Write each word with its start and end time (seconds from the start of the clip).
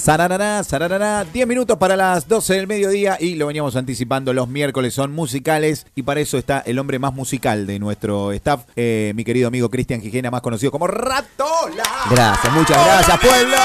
Sararara, 0.00 0.64
sararara, 0.64 1.24
10 1.24 1.46
minutos 1.46 1.76
para 1.76 1.94
las 1.94 2.26
12 2.26 2.54
del 2.54 2.66
mediodía 2.66 3.18
y 3.20 3.34
lo 3.34 3.48
veníamos 3.48 3.76
anticipando, 3.76 4.32
los 4.32 4.48
miércoles 4.48 4.94
son 4.94 5.12
musicales 5.12 5.86
y 5.94 6.04
para 6.04 6.20
eso 6.20 6.38
está 6.38 6.60
el 6.60 6.78
hombre 6.78 6.98
más 6.98 7.12
musical 7.12 7.66
de 7.66 7.78
nuestro 7.78 8.32
staff, 8.32 8.64
eh, 8.76 9.12
mi 9.14 9.24
querido 9.24 9.48
amigo 9.48 9.68
Cristian 9.68 10.00
Gijena, 10.00 10.30
más 10.30 10.40
conocido 10.40 10.72
como 10.72 10.86
Ratola. 10.86 11.84
Gracias, 12.10 12.52
muchas 12.54 12.82
gracias, 12.82 13.18
pueblo. 13.20 13.56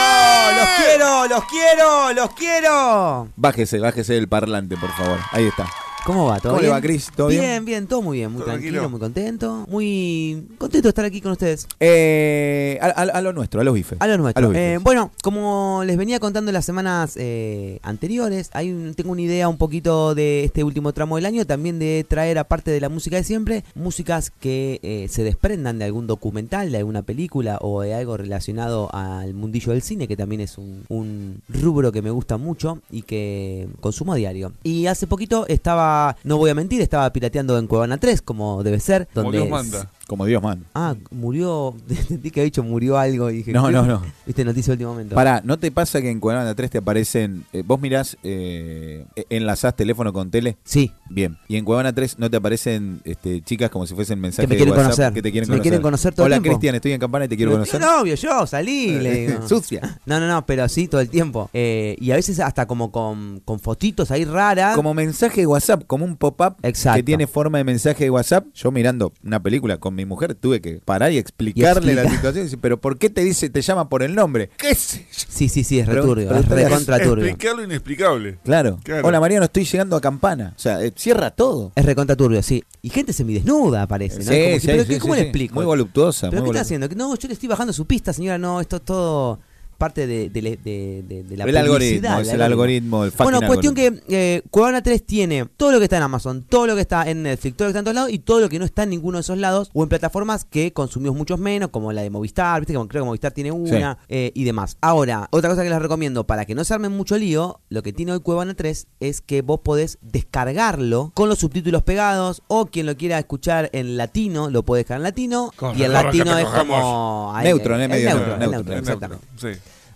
Los 0.57 0.69
quiero, 0.85 1.27
los 1.27 1.45
quiero, 1.45 2.13
los 2.13 2.29
quiero. 2.31 3.29
Bájese, 3.37 3.79
bájese 3.79 4.15
del 4.15 4.27
parlante, 4.27 4.75
por 4.75 4.91
favor. 4.91 5.19
Ahí 5.31 5.45
está. 5.45 5.65
¿Cómo 6.05 6.27
va? 6.27 6.39
¿Todo 6.39 6.51
¿Cómo 6.51 6.61
le 6.61 6.67
bien? 6.67 6.77
va, 6.77 6.81
Cris? 6.81 7.09
¿Todo 7.15 7.27
bien? 7.29 7.41
bien? 7.41 7.65
Bien, 7.65 7.87
todo 7.87 8.03
muy 8.03 8.17
bien, 8.19 8.31
muy 8.31 8.43
tranquilo, 8.43 8.73
tranquilo. 8.73 8.89
muy 8.91 8.99
contento. 8.99 9.65
Muy 9.67 10.47
contento 10.59 10.83
de 10.83 10.89
estar 10.89 11.03
aquí 11.03 11.19
con 11.19 11.31
ustedes. 11.31 11.67
Eh, 11.79 12.77
a, 12.79 12.85
a- 12.85 13.01
a 13.17 13.21
lo 13.21 13.33
nuestro, 13.33 13.59
a 13.59 13.63
los 13.63 13.73
bifes. 13.73 13.97
A 13.99 14.05
lo 14.07 14.17
nuestro. 14.19 14.39
los 14.43 14.51
bifes. 14.51 14.75
Eh, 14.75 14.77
bueno, 14.83 15.09
como 15.23 15.81
les 15.83 15.97
venía 15.97 16.19
contando 16.19 16.51
en 16.51 16.53
las 16.53 16.63
semanas 16.65 17.13
eh, 17.15 17.79
anteriores, 17.81 18.51
hay 18.53 18.71
un- 18.71 18.93
tengo 18.93 19.13
una 19.13 19.21
idea 19.23 19.49
un 19.49 19.57
poquito 19.57 20.13
de 20.13 20.43
este 20.43 20.63
último 20.63 20.93
tramo 20.93 21.15
del 21.15 21.25
año, 21.25 21.43
también 21.45 21.79
de 21.79 22.05
traer, 22.07 22.37
aparte 22.37 22.69
de 22.69 22.81
la 22.81 22.89
música 22.89 23.15
de 23.15 23.23
siempre, 23.23 23.63
músicas 23.73 24.29
que 24.29 24.79
eh, 24.83 25.07
se 25.09 25.23
desprendan 25.23 25.79
de 25.79 25.85
algún 25.85 26.05
documental, 26.05 26.71
de 26.71 26.77
alguna 26.77 27.01
película 27.01 27.57
o 27.61 27.81
de 27.81 27.95
algo 27.95 28.15
relacionado 28.15 28.93
al 28.93 29.33
mundillo 29.33 29.71
del 29.71 29.81
cine, 29.81 30.07
que 30.07 30.15
también 30.15 30.41
es 30.41 30.59
un, 30.59 30.83
un 30.87 31.41
rubro 31.49 31.91
que 31.91 32.03
me 32.03 32.11
gusta 32.11 32.37
mucho 32.37 32.77
y 32.91 33.01
que 33.01 33.67
consumo 33.81 34.13
a 34.13 34.17
diario. 34.17 34.51
Y 34.63 34.85
hace 34.85 35.07
poquito 35.07 35.47
estaba, 35.47 35.94
no 36.23 36.37
voy 36.37 36.49
a 36.49 36.55
mentir, 36.55 36.81
estaba 36.81 37.11
pirateando 37.11 37.57
en 37.57 37.67
Cuevana 37.67 37.97
3, 37.97 38.21
como 38.21 38.63
debe 38.63 38.79
ser. 38.79 39.07
Como 39.13 39.31
donde 39.31 39.37
Dios 39.39 39.49
manda. 39.49 39.91
Como 40.07 40.25
Dios 40.25 40.41
manda. 40.41 40.65
Ah, 40.75 40.95
murió. 41.11 41.75
Entendí 41.89 42.29
que 42.31 42.39
había 42.41 42.45
dicho 42.45 42.63
murió 42.63 42.97
algo 42.97 43.29
y 43.31 43.37
dije. 43.37 43.51
No, 43.51 43.71
no, 43.71 43.83
no. 43.85 44.01
Viste, 44.25 44.45
noticia 44.45 44.71
de 44.71 44.73
último 44.73 44.91
momento. 44.91 45.15
Pará, 45.15 45.41
¿no 45.43 45.57
te 45.57 45.71
pasa 45.71 46.01
que 46.01 46.09
en 46.09 46.19
Cuadrante 46.19 46.53
3 46.55 46.69
te 46.71 46.77
aparecen, 46.79 47.45
eh, 47.53 47.63
vos 47.65 47.79
mirás, 47.79 48.17
eh, 48.23 49.05
enlazás 49.29 49.75
teléfono 49.75 50.13
con 50.13 50.29
tele? 50.29 50.57
Sí, 50.63 50.91
Bien. 51.09 51.37
Y 51.47 51.55
en 51.57 51.65
Cuevana 51.65 51.93
3 51.93 52.17
no 52.19 52.29
te 52.29 52.37
aparecen 52.37 52.99
este, 53.03 53.41
chicas 53.41 53.69
como 53.69 53.85
si 53.85 53.93
fuesen 53.93 54.19
mensajes 54.19 54.47
Que 54.49 54.55
me 54.55 54.55
de 54.55 54.63
quieren 54.63 54.73
WhatsApp 54.73 54.95
conocer. 54.95 55.13
que 55.13 55.21
te 55.21 55.31
quieren 55.31 55.47
Me 55.49 55.53
conocer. 55.53 55.61
quieren 55.61 55.81
conocer 55.81 56.13
todo 56.15 56.25
el 56.25 56.31
Hola 56.33 56.41
tiempo. 56.41 56.57
Cristian, 56.59 56.75
estoy 56.75 56.91
en 56.93 56.99
campana 56.99 57.25
y 57.25 57.27
te 57.27 57.37
quiero 57.37 57.51
Pero, 57.51 57.65
conocer. 57.65 58.15
Yo 58.17 58.47
salí. 58.47 58.91
le 58.99 59.27
digo. 59.27 59.47
Sucia. 59.47 59.99
No, 60.05 60.19
no, 60.19 60.27
no, 60.27 60.45
pero 60.45 60.67
sí, 60.69 60.87
todo 60.87 61.01
el 61.01 61.09
tiempo. 61.09 61.49
Eh, 61.53 61.95
y 61.99 62.11
a 62.11 62.15
veces 62.15 62.39
hasta 62.39 62.67
como 62.67 62.91
con, 62.91 63.41
con 63.43 63.59
fotitos 63.59 64.11
ahí 64.11 64.23
raras. 64.23 64.75
Como 64.75 64.93
mensaje 64.93 65.41
de 65.41 65.47
WhatsApp, 65.47 65.83
como 65.87 66.05
un 66.05 66.15
pop-up 66.15 66.55
Exacto. 66.61 66.97
que 66.97 67.03
tiene 67.03 67.25
forma 67.27 67.57
de 67.57 67.63
mensaje 67.63 68.03
de 68.03 68.09
WhatsApp. 68.11 68.45
Yo 68.53 68.71
mirando 68.71 69.13
una 69.23 69.41
película 69.41 69.77
con 69.77 69.94
mi 69.95 70.05
mujer 70.05 70.35
tuve 70.35 70.61
que 70.61 70.81
parar 70.83 71.11
y 71.11 71.17
explicarle 71.17 71.93
Y 71.93 71.95
la 71.95 72.03
situación. 72.09 72.37
y 72.37 72.43
decir, 72.43 72.59
Pero 72.61 72.79
¿por 72.79 72.97
qué 72.97 73.09
te 73.09 73.23
dice, 73.23 73.49
te 73.49 73.61
llama 73.61 73.89
por 73.89 74.03
el 74.03 74.13
nombre? 74.15 74.49
¿Qué 74.57 74.75
sé 74.75 75.07
yo? 75.11 75.25
Sí, 75.29 75.49
sí, 75.49 75.63
sí, 75.63 75.79
es 75.79 75.87
returbio. 75.87 76.31
Es 76.31 76.41
está- 76.41 76.55
recontra 76.55 76.99
turbio. 76.99 77.25
Explicar 77.25 77.55
lo 77.57 77.63
inexplicable. 77.63 78.37
Claro. 78.43 78.79
Claro. 78.83 79.07
Hola 79.07 79.19
Mariano, 79.19 79.45
estoy 79.45 79.65
llegando 79.65 79.95
a 79.95 80.01
campana. 80.01 80.53
O 80.55 80.59
sea, 80.59 80.83
eh, 80.83 80.93
cierra 80.95 81.31
todo. 81.31 81.71
Es 81.75 81.85
recontra 81.85 82.15
turbio, 82.15 82.41
sí. 82.43 82.63
Y 82.81 82.89
gente 82.89 83.13
semidesnuda 83.13 83.81
aparece, 83.83 84.17
¿no? 84.19 84.23
Sí, 84.23 84.29
como 84.45 84.59
sí, 84.59 84.67
¿Pero 84.67 84.83
sí, 84.83 84.87
qué, 84.89 84.93
sí, 84.95 84.99
cómo 84.99 85.13
sí. 85.15 85.19
le 85.19 85.25
explico? 85.27 85.55
Muy 85.55 85.65
voluptuosa. 85.65 86.29
¿Pero 86.29 86.41
muy 86.43 86.51
qué 86.51 86.57
está 86.57 86.61
haciendo? 86.63 86.87
No, 86.95 87.15
yo 87.15 87.27
le 87.27 87.33
estoy 87.33 87.49
bajando 87.49 87.73
su 87.73 87.85
pista, 87.85 88.13
señora. 88.13 88.37
No, 88.37 88.61
esto 88.61 88.75
es 88.77 88.81
todo 88.83 89.39
parte 89.75 90.07
de, 90.07 90.29
de, 90.29 90.41
de- 90.41 91.03
de- 91.07 91.23
de 91.23 91.37
la 91.37 91.43
El 91.45 91.57
algoritmo, 91.57 91.73
publicidad, 91.77 92.21
es 92.21 92.29
el 92.29 92.41
algoritmo, 92.41 93.03
el 93.05 93.11
Bueno, 93.11 93.39
cuestión 93.45 93.77
algoritmo. 93.77 94.05
que 94.07 94.35
eh, 94.37 94.41
Cuevana 94.49 94.81
3 94.81 95.05
tiene 95.05 95.45
todo 95.57 95.71
lo 95.71 95.77
que 95.79 95.85
está 95.85 95.97
en 95.97 96.03
Amazon, 96.03 96.43
todo 96.47 96.67
lo 96.67 96.75
que 96.75 96.81
está 96.81 97.09
en 97.09 97.23
Netflix, 97.23 97.55
todo 97.57 97.67
lo 97.67 97.69
que 97.69 97.71
está 97.71 97.79
en 97.79 97.85
todos 97.85 97.95
lados 97.95 98.11
y 98.11 98.19
todo 98.19 98.39
lo 98.39 98.49
que 98.49 98.59
no 98.59 98.65
está 98.65 98.83
en 98.83 98.89
ninguno 98.89 99.17
de 99.17 99.21
esos 99.21 99.37
lados 99.37 99.69
o 99.73 99.83
en 99.83 99.89
plataformas 99.89 100.45
que 100.45 100.73
consumimos 100.73 101.17
muchos 101.17 101.39
menos, 101.39 101.69
como 101.69 101.91
la 101.91 102.01
de 102.01 102.09
Movistar, 102.09 102.59
viste 102.61 102.73
que 102.73 102.79
creo 102.87 103.03
que 103.03 103.05
Movistar 103.07 103.31
tiene 103.31 103.51
una 103.51 103.97
eh, 104.07 104.31
y 104.33 104.43
demás. 104.43 104.77
Ahora, 104.81 105.27
otra 105.31 105.49
cosa 105.49 105.63
que 105.63 105.69
les 105.69 105.81
recomiendo 105.81 106.25
para 106.25 106.45
que 106.45 106.55
no 106.55 106.63
se 106.63 106.73
armen 106.73 106.91
mucho 106.91 107.17
lío, 107.17 107.59
lo 107.69 107.83
que 107.83 107.93
tiene 107.93 108.11
hoy 108.13 108.19
Cuevana 108.19 108.53
3 108.53 108.87
es 108.99 109.21
que 109.21 109.41
vos 109.41 109.59
podés 109.63 109.97
descargarlo 110.01 111.11
con 111.13 111.29
los 111.29 111.39
subtítulos 111.39 111.83
pegados 111.83 112.41
o 112.47 112.65
quien 112.67 112.85
lo 112.85 112.95
quiera 112.97 113.17
escuchar 113.19 113.69
en 113.73 113.97
latino 113.97 114.49
lo 114.49 114.63
puede 114.63 114.83
dejar 114.83 114.97
en 114.97 115.03
latino 115.03 115.51
Con 115.55 115.77
y 115.77 115.83
en 115.83 115.93
la 115.93 116.03
latino 116.03 116.37
es 116.37 116.45
cogemos. 116.45 116.79
como 116.81 117.33
Neutro, 117.43 117.75
eh, 117.79 117.87
neutro, 117.87 117.97
neutro, 117.97 118.15
neutro, 118.15 118.37
neutro, 118.37 118.49
Neutro, 118.49 118.75
exactamente. 118.77 119.25
Sí. 119.37 119.47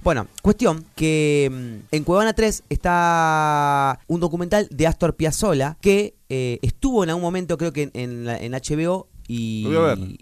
Bueno, 0.03 0.27
cuestión 0.41 0.85
que 0.95 1.49
mm, 1.51 1.95
en 1.95 2.03
Cuevana 2.03 2.33
3 2.33 2.63
está 2.69 3.99
un 4.07 4.19
documental 4.19 4.67
de 4.71 4.87
Astor 4.87 5.15
Piazzolla 5.15 5.77
que 5.81 6.15
eh, 6.29 6.59
estuvo 6.61 7.03
en 7.03 7.09
algún 7.09 7.23
momento, 7.23 7.57
creo 7.57 7.73
que 7.73 7.83
en, 7.83 7.91
en 7.93 8.25
la- 8.25 8.37
en 8.37 8.53
HBO. 8.53 9.07
Y, 9.31 9.63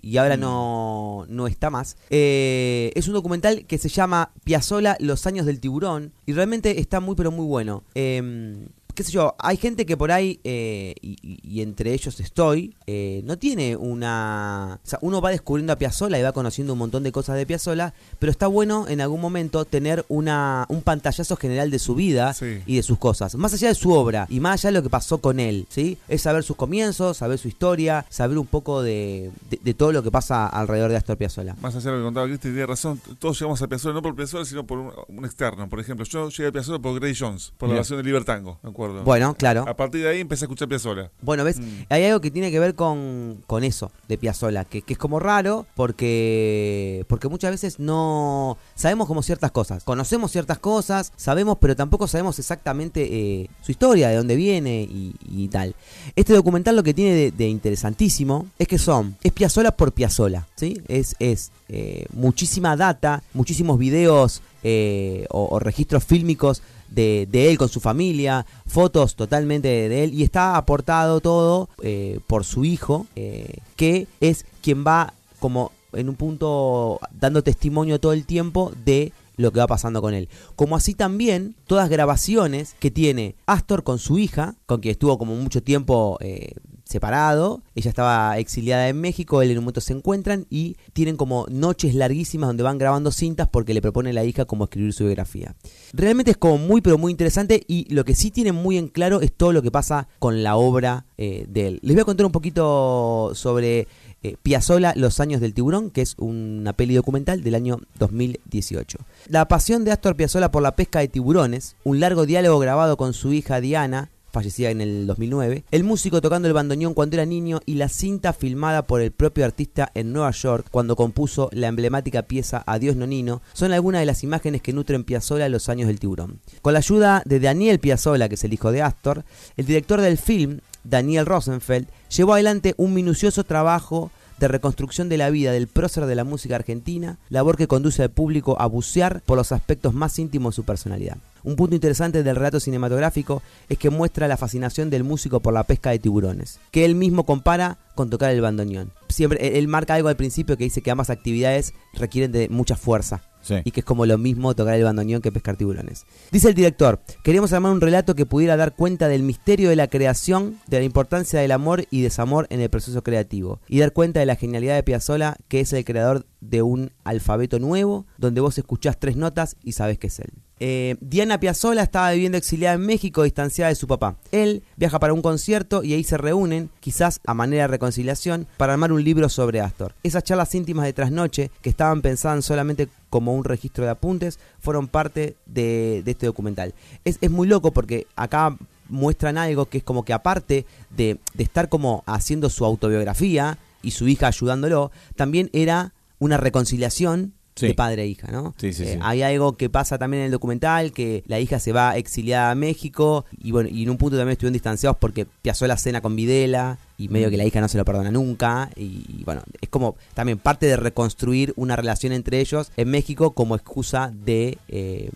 y 0.02 0.18
ahora 0.18 0.36
no, 0.36 1.26
no 1.30 1.48
está 1.48 1.70
más. 1.70 1.96
Eh, 2.10 2.92
es 2.94 3.08
un 3.08 3.14
documental 3.14 3.66
que 3.66 3.78
se 3.78 3.88
llama 3.88 4.32
Piazzolla, 4.44 4.98
Los 5.00 5.26
años 5.26 5.46
del 5.46 5.62
tiburón. 5.62 6.12
Y 6.26 6.34
realmente 6.34 6.82
está 6.82 7.00
muy, 7.00 7.16
pero 7.16 7.32
muy 7.32 7.46
bueno. 7.46 7.84
Em, 7.96 8.68
qué 8.98 9.04
sé 9.04 9.12
yo, 9.12 9.36
hay 9.38 9.58
gente 9.58 9.86
que 9.86 9.96
por 9.96 10.12
ahí, 10.12 10.40
eh, 10.44 10.96
y, 11.02 11.18
y- 11.22 11.62
entre 11.62 11.94
ellos 11.94 12.20
estoy, 12.20 12.76
eh, 12.88 13.22
no 13.26 13.38
tiene 13.38 13.76
una... 13.76 14.80
O 14.84 14.88
sea, 14.88 14.98
uno 15.04 15.22
va 15.22 15.30
descubriendo 15.30 15.72
a 15.72 15.76
Piazzolla 15.76 16.18
y 16.18 16.24
va 16.24 16.32
conociendo 16.32 16.74
un 16.74 16.80
montón 16.80 17.04
de 17.04 17.12
cosas 17.12 17.36
de 17.38 17.46
Piazzolla, 17.46 17.94
pero 18.18 18.32
está 18.32 18.48
bueno 18.48 18.88
en 18.88 19.00
algún 19.02 19.22
momento 19.22 19.66
tener 19.66 20.04
una, 20.08 20.66
un 20.70 20.82
pantallazo 20.82 21.36
general 21.38 21.70
de 21.70 21.78
su 21.78 21.94
vida 21.94 22.34
Sí. 22.34 22.62
y 22.66 22.78
de 22.78 22.84
sus 22.84 22.98
cosas. 22.98 23.36
Más 23.36 23.54
allá 23.54 23.68
de 23.68 23.76
su 23.76 23.92
obra 23.94 24.26
y 24.30 24.40
más 24.40 24.54
allá 24.66 24.70
de 24.72 24.78
lo 24.80 24.84
que 24.84 24.90
pasó 24.90 25.20
con 25.20 25.40
él, 25.40 25.68
¿sí? 25.70 25.98
Es 26.08 26.24
saber 26.24 26.44
sus 26.44 26.56
comienzos, 26.56 27.18
saber 27.18 27.38
su 27.38 27.48
historia, 27.48 28.04
saber 28.10 28.38
un 28.40 28.48
poco 28.48 28.82
de, 28.82 29.30
de- 29.52 29.60
de 29.64 29.74
todo 29.76 29.92
lo 29.92 30.02
que 30.02 30.10
pasa 30.10 30.48
alrededor 30.48 30.90
de 30.90 30.98
Astor 30.98 31.18
Piazzolla. 31.18 31.56
Más 31.62 31.76
allá 31.76 31.92
de 31.92 31.98
lo 31.98 32.02
que 32.02 32.06
contaba 32.06 32.26
Cristi, 32.28 32.48
tiene 32.50 32.66
razón. 32.66 33.00
Todos 33.20 33.40
llegamos 33.40 33.62
a 33.62 33.68
Piazzolla, 33.68 33.94
no 33.94 34.02
por 34.02 34.16
Piazzolla, 34.16 34.46
sino 34.46 34.66
por 34.66 34.80
un, 34.80 34.92
un 35.08 35.26
externo. 35.26 35.70
Por 35.70 35.80
ejemplo, 35.80 36.04
yo 36.06 36.30
llegué 36.30 36.48
a 36.48 36.52
Piazzolla 36.52 36.80
por 36.80 37.00
Gray 37.00 37.14
Jones, 37.18 37.54
por 37.58 37.70
la 37.70 37.76
versión 37.76 37.98
de 38.00 38.04
Libertango, 38.04 38.58
¿me 38.64 38.70
acuerdo? 38.72 38.87
Bueno, 39.04 39.36
claro. 39.36 39.66
A 39.68 39.76
partir 39.76 40.02
de 40.02 40.10
ahí 40.10 40.20
empecé 40.22 40.46
a 40.46 40.48
escuchar 40.48 40.68
Piazzolla. 40.68 41.12
Bueno, 41.22 41.44
¿ves? 41.44 41.60
Mm. 41.60 41.86
Hay 41.90 42.04
algo 42.06 42.22
que 42.22 42.32
tiene 42.32 42.52
que 42.52 42.60
ver 42.60 42.76
con, 42.76 43.44
con 43.48 43.64
eso 43.64 43.92
de 44.08 44.18
Piazzolla, 44.18 44.66
que, 44.66 44.82
que 44.82 44.94
es 44.94 45.00
como 45.00 45.20
raro 45.20 45.66
porque 45.76 47.06
porque 47.08 47.28
muchas 47.28 47.52
veces 47.52 47.80
no 47.80 48.58
sabemos 48.76 49.08
como 49.08 49.22
ciertas 49.24 49.52
cosas, 49.52 49.84
conocemos 49.84 50.32
ciertas 50.32 50.60
cosas, 50.60 51.14
sabemos, 51.16 51.58
pero 51.60 51.76
tampoco 51.76 52.08
sabemos 52.08 52.40
exactamente 52.40 53.08
eh, 53.10 53.50
su 53.62 53.72
historia, 53.72 54.10
de 54.10 54.16
dónde 54.16 54.36
viene 54.36 54.82
y, 54.82 55.16
y 55.30 55.48
tal. 55.48 55.76
Este 56.16 56.34
documental 56.34 56.76
lo 56.76 56.84
que 56.84 56.94
tiene 56.94 57.14
de, 57.14 57.32
de 57.32 57.48
interesantísimo 57.48 58.48
es 58.58 58.68
que 58.68 58.78
son, 58.78 59.18
es 59.24 59.32
Piazzolla 59.32 59.72
por 59.72 59.92
Piazzolla, 59.92 60.48
¿sí? 60.56 60.82
Es, 60.88 61.16
es 61.20 61.52
eh, 61.70 62.06
muchísima 62.14 62.76
data, 62.76 63.24
muchísimos 63.34 63.78
videos 63.78 64.42
eh, 64.64 65.26
o, 65.30 65.48
o 65.52 65.60
registros 65.60 66.04
fílmicos 66.04 66.62
de, 66.90 67.28
de 67.30 67.50
él 67.50 67.58
con 67.58 67.70
su 67.70 67.80
familia, 67.80 68.46
fotos 68.66 69.16
totalmente 69.16 69.68
de 69.68 70.04
él 70.04 70.14
y 70.14 70.24
está 70.24 70.58
aportado 70.58 71.22
todo 71.22 71.70
eh, 71.82 72.20
por 72.28 72.44
su 72.44 72.66
hijo, 72.66 73.08
eh, 73.16 73.58
que 73.76 74.08
es 74.20 74.46
quien 74.62 74.86
va 74.86 75.14
como 75.40 75.72
en 75.94 76.10
un 76.10 76.16
punto 76.16 77.00
dando 77.12 77.44
testimonio 77.44 78.00
todo 78.00 78.14
el 78.14 78.26
tiempo 78.26 78.72
de 78.86 79.14
lo 79.38 79.52
que 79.52 79.60
va 79.60 79.68
pasando 79.68 80.02
con 80.02 80.14
él. 80.14 80.30
Como 80.56 80.76
así 80.76 80.94
también 80.94 81.56
todas 81.68 81.90
grabaciones 81.90 82.76
que 82.80 82.92
tiene 82.92 83.36
Astor 83.46 83.84
con 83.84 84.00
su 84.00 84.18
hija, 84.18 84.56
con 84.66 84.82
quien 84.82 84.92
estuvo 84.94 85.18
como 85.18 85.36
mucho 85.36 85.62
tiempo 85.62 86.18
eh, 86.22 86.54
separado, 86.88 87.62
ella 87.76 87.90
estaba 87.90 88.38
exiliada 88.38 88.88
en 88.88 89.00
México, 89.00 89.42
él 89.42 89.52
en 89.52 89.58
un 89.58 89.66
momento 89.66 89.82
se 89.82 89.94
encuentran 89.94 90.46
y 90.50 90.78
tienen 90.94 91.18
como 91.18 91.46
noches 91.50 91.96
larguísimas 91.96 92.50
donde 92.50 92.64
van 92.64 92.78
grabando 92.78 93.12
cintas 93.12 93.48
porque 93.48 93.74
le 93.74 93.82
propone 93.82 94.14
la 94.14 94.24
hija 94.24 94.46
como 94.46 94.66
escribir 94.66 94.94
su 94.94 95.06
biografía. 95.06 95.56
Realmente 95.94 96.32
es 96.32 96.38
como 96.38 96.58
muy 96.58 96.82
pero 96.82 96.98
muy 96.98 97.12
interesante 97.12 97.64
y 97.68 97.94
lo 97.94 98.06
que 98.06 98.16
sí 98.16 98.32
tienen 98.32 98.56
muy 98.56 98.78
en 98.78 98.88
claro 98.88 99.22
es 99.22 99.32
todo 99.32 99.54
lo 99.54 99.62
que 99.62 99.72
pasa 99.72 100.08
con 100.20 100.44
la 100.44 100.56
obra 100.56 101.06
eh, 101.18 101.46
de 101.50 101.68
él. 101.68 101.80
Les 101.82 101.96
voy 101.96 102.02
a 102.02 102.06
contar 102.06 102.26
un 102.26 102.32
poquito 102.32 103.32
sobre 103.34 103.88
eh, 104.24 104.36
Piazzolla, 104.42 104.94
Los 104.96 105.20
años 105.20 105.42
del 105.42 105.54
tiburón, 105.54 105.92
que 105.92 106.02
es 106.02 106.16
una 106.18 106.74
peli 106.74 106.96
documental 106.96 107.44
del 107.44 107.56
año 107.56 107.80
2018. 108.00 108.98
La 109.28 109.48
pasión 109.48 109.86
de 109.86 109.92
Astor 109.92 110.16
Piazzolla 110.16 110.52
por 110.52 110.64
la 110.64 110.76
pesca 110.76 111.00
de 111.00 111.08
tiburones, 111.08 111.76
un 111.84 112.00
largo 112.00 112.26
diálogo 112.26 112.60
grabado 112.60 112.98
con 112.98 113.14
su 113.14 113.32
hija 113.34 113.62
Diana, 113.62 114.10
fallecida 114.32 114.70
en 114.70 114.82
el 114.82 115.08
2009, 115.08 115.64
el 115.72 115.84
músico 115.84 116.22
tocando 116.22 116.48
el 116.48 116.54
bandoneón 116.54 116.94
cuando 116.94 117.16
era 117.16 117.26
niño 117.26 117.60
y 117.66 117.76
la 117.76 117.90
cinta 117.90 118.34
filmada 118.34 118.88
por 118.88 119.02
el 119.02 119.12
propio 119.12 119.46
artista 119.46 119.92
en 119.94 120.14
Nueva 120.14 120.32
York 120.32 120.68
cuando 120.72 120.96
compuso 120.96 121.50
la 121.52 121.68
emblemática 121.68 122.24
pieza 122.24 122.64
Adiós 122.66 122.96
Nonino, 122.96 123.42
son 123.54 123.72
algunas 123.72 124.02
de 124.02 124.06
las 124.06 124.24
imágenes 124.24 124.62
que 124.62 124.74
nutren 124.74 125.04
Piazzolla 125.04 125.50
los 125.50 125.70
años 125.70 125.88
del 125.88 126.00
tiburón. 126.00 126.40
Con 126.62 126.74
la 126.74 126.80
ayuda 126.80 127.22
de 127.26 127.40
Daniel 127.40 127.80
Piazzolla, 127.80 128.30
que 128.30 128.36
es 128.36 128.44
el 128.44 128.54
hijo 128.54 128.72
de 128.72 128.82
Astor, 128.82 129.24
el 129.56 129.66
director 129.66 130.02
del 130.02 130.18
film, 130.18 130.60
Daniel 130.84 131.26
Rosenfeld, 131.26 131.88
llevó 132.16 132.34
adelante 132.34 132.74
un 132.78 132.94
minucioso 132.94 133.44
trabajo 133.44 134.12
de 134.40 134.48
reconstrucción 134.48 135.10
de 135.10 135.18
la 135.18 135.30
vida 135.30 135.52
del 135.52 135.68
prócer 135.68 136.06
de 136.06 136.16
la 136.16 136.24
música 136.24 136.56
argentina, 136.56 137.18
labor 137.30 137.58
que 137.58 137.68
conduce 137.68 138.04
al 138.04 138.12
público 138.12 138.60
a 138.60 138.66
bucear 138.68 139.22
por 139.26 139.38
los 139.38 139.52
aspectos 139.52 139.94
más 139.94 140.18
íntimos 140.20 140.54
de 140.54 140.58
su 140.58 140.64
personalidad. 140.64 141.18
Un 141.44 141.56
punto 141.56 141.76
interesante 141.76 142.24
del 142.24 142.36
relato 142.36 142.60
cinematográfico 142.60 143.42
es 143.70 143.78
que 143.78 143.90
muestra 143.90 144.28
la 144.28 144.38
fascinación 144.38 144.90
del 144.90 145.04
músico 145.04 145.40
por 145.40 145.54
la 145.54 145.64
pesca 145.64 145.92
de 145.92 146.00
tiburones, 146.00 146.60
que 146.72 146.86
él 146.86 146.96
mismo 146.96 147.26
compara 147.26 147.78
con 147.96 148.10
tocar 148.10 148.32
el 148.32 148.42
bandoneón. 148.42 148.92
Siempre 149.10 149.58
él- 149.58 149.68
marca 149.68 149.96
algo 149.96 150.10
al 150.10 150.18
principio 150.18 150.58
que 150.58 150.66
dice 150.66 150.82
que 150.82 150.92
ambas 150.92 151.10
actividades 151.10 151.74
requieren 151.94 152.32
de 152.32 152.50
mucha 152.50 152.76
fuerza 152.76 153.22
Y 153.64 153.72
que 153.72 153.80
es 153.80 153.86
como 153.86 154.06
lo 154.06 154.18
mismo 154.18 154.54
tocar 154.56 154.76
el 154.76 154.84
bandoneón 154.84 155.22
que 155.22 155.32
pescar 155.32 155.56
tiburones. 155.56 156.06
Dice 156.32 156.50
el 156.50 156.54
director, 156.54 157.00
queríamos 157.24 157.54
armar 157.54 157.72
un 157.72 157.82
relato 157.82 158.14
que 158.14 158.26
pudiera 158.26 158.58
dar 158.58 158.76
cuenta 158.76 159.08
del 159.08 159.24
misterio 159.24 159.70
de 159.70 159.76
la 159.76 159.88
creación, 159.88 160.60
de 160.68 160.80
la 160.80 160.86
importancia 160.86 161.40
del 161.40 161.52
amor 161.52 161.86
y 161.90 162.02
desamor 162.02 162.48
en 162.50 162.60
el 162.60 162.70
proceso 162.70 163.04
creativo, 163.04 163.60
y 163.68 163.80
dar 163.80 163.94
cuenta 163.94 164.20
de 164.20 164.26
la 164.26 164.36
genialidad 164.36 164.76
de 164.76 164.84
Piazzolla, 164.84 165.38
que 165.48 165.62
es 165.62 165.72
el 165.74 165.86
creador 165.86 166.26
de 166.42 166.62
un 166.62 166.92
alfabeto 167.04 167.60
nuevo, 167.60 168.06
donde 168.18 168.42
vos 168.42 168.58
escuchás 168.58 169.00
tres 169.00 169.16
notas 169.16 169.56
y 169.64 169.72
sabés 169.72 169.98
que 169.98 170.08
es 170.08 170.20
él. 170.20 170.32
Eh, 170.60 170.96
Diana 171.02 171.40
Piazzolla 171.40 171.84
estaba 171.84 172.12
viviendo 172.12 172.38
exiliada 172.38 172.76
en 172.76 172.82
México, 172.82 173.24
distanciada 173.24 173.70
de 173.70 173.76
su 173.76 173.88
papá. 173.88 174.18
Él 174.32 174.64
viaja 174.76 175.00
para 175.00 175.14
un 175.14 175.22
concierto 175.22 175.84
y 175.84 175.94
ahí 175.94 176.04
se 176.04 176.18
reúnen, 176.18 176.70
quizás 176.80 177.20
a 177.26 177.34
manera 177.34 177.64
de 177.64 177.68
reconciliación, 177.68 178.48
para 178.58 178.74
armar 178.74 178.92
un 178.92 179.04
libro 179.04 179.30
sobre 179.30 179.62
Astor. 179.62 179.94
Esas 180.04 180.24
charlas 180.24 180.56
íntimas 180.56 180.86
de 180.86 180.94
trasnoche, 180.94 181.52
que 181.62 181.70
estaban 181.70 182.02
pensadas 182.02 182.44
solamente 182.46 182.88
como 183.10 183.34
un 183.34 183.44
registro 183.44 183.84
de 183.84 183.92
apuntes, 183.92 184.40
fueron 184.60 184.88
parte 184.88 185.36
de, 185.46 186.04
este 186.06 186.26
documental. 186.26 186.74
Es, 187.06 187.18
es 187.22 187.32
muy 187.32 187.48
loco 187.48 187.72
porque 187.72 188.08
acá 188.16 188.58
muestran 188.90 189.38
algo 189.38 189.68
que 189.68 189.80
es 189.80 189.84
como 189.84 190.04
que 190.04 190.14
aparte 190.14 190.66
de, 190.90 191.20
de 191.34 191.44
estar 191.44 191.70
como 191.70 192.04
haciendo 192.06 192.50
su 192.50 192.66
autobiografía 192.66 193.58
y 193.82 193.92
su 193.92 194.08
hija 194.08 194.28
ayudándolo, 194.28 194.92
también 195.16 195.50
era 195.54 195.94
una 196.20 196.38
reconciliación 196.38 197.34
Sí. 197.58 197.68
de 197.68 197.74
padre 197.74 198.04
e 198.04 198.08
hija, 198.08 198.32
¿no? 198.32 198.54
Sí, 198.58 198.72
sí, 198.72 198.84
Eh, 198.84 198.94
sí. 198.94 199.00
Hay 199.02 199.22
algo 199.24 199.58
que 199.58 199.70
pasa 199.70 199.98
también 199.98 200.22
en 200.22 200.26
el 200.28 200.32
documental, 200.32 200.92
que 200.92 201.24
la 201.28 201.40
hija 201.40 201.60
se 201.60 201.74
va 201.74 201.98
exiliada 201.98 202.52
a 202.52 202.56
México 202.56 203.26
y 203.44 203.52
bueno, 203.52 203.68
y 203.72 203.84
en 203.84 203.90
un 203.90 203.98
punto 203.98 204.16
también 204.18 204.34
estuvieron 204.34 204.54
distanciados 204.54 204.98
porque 205.00 205.26
Piazzolla 205.26 205.76
cena 205.78 206.02
con 206.02 206.16
Videla 206.16 206.78
y 206.98 207.10
medio 207.10 207.30
que 207.30 207.38
la 207.38 207.46
hija 207.46 207.60
no 207.62 207.68
se 207.68 207.78
lo 207.78 207.84
perdona 207.86 208.12
nunca 208.12 208.70
y, 208.76 209.06
y 209.10 209.24
bueno, 209.26 209.42
es 209.60 209.70
como 209.70 209.96
también 210.14 210.38
parte 210.38 210.66
de 210.68 210.78
reconstruir 210.78 211.54
una 211.58 211.76
relación 211.76 212.14
entre 212.14 212.40
ellos 212.40 212.72
en 212.78 212.90
México 212.90 213.32
como 213.32 213.56
excusa 213.56 214.12
de, 214.26 214.58
eh, 214.68 215.10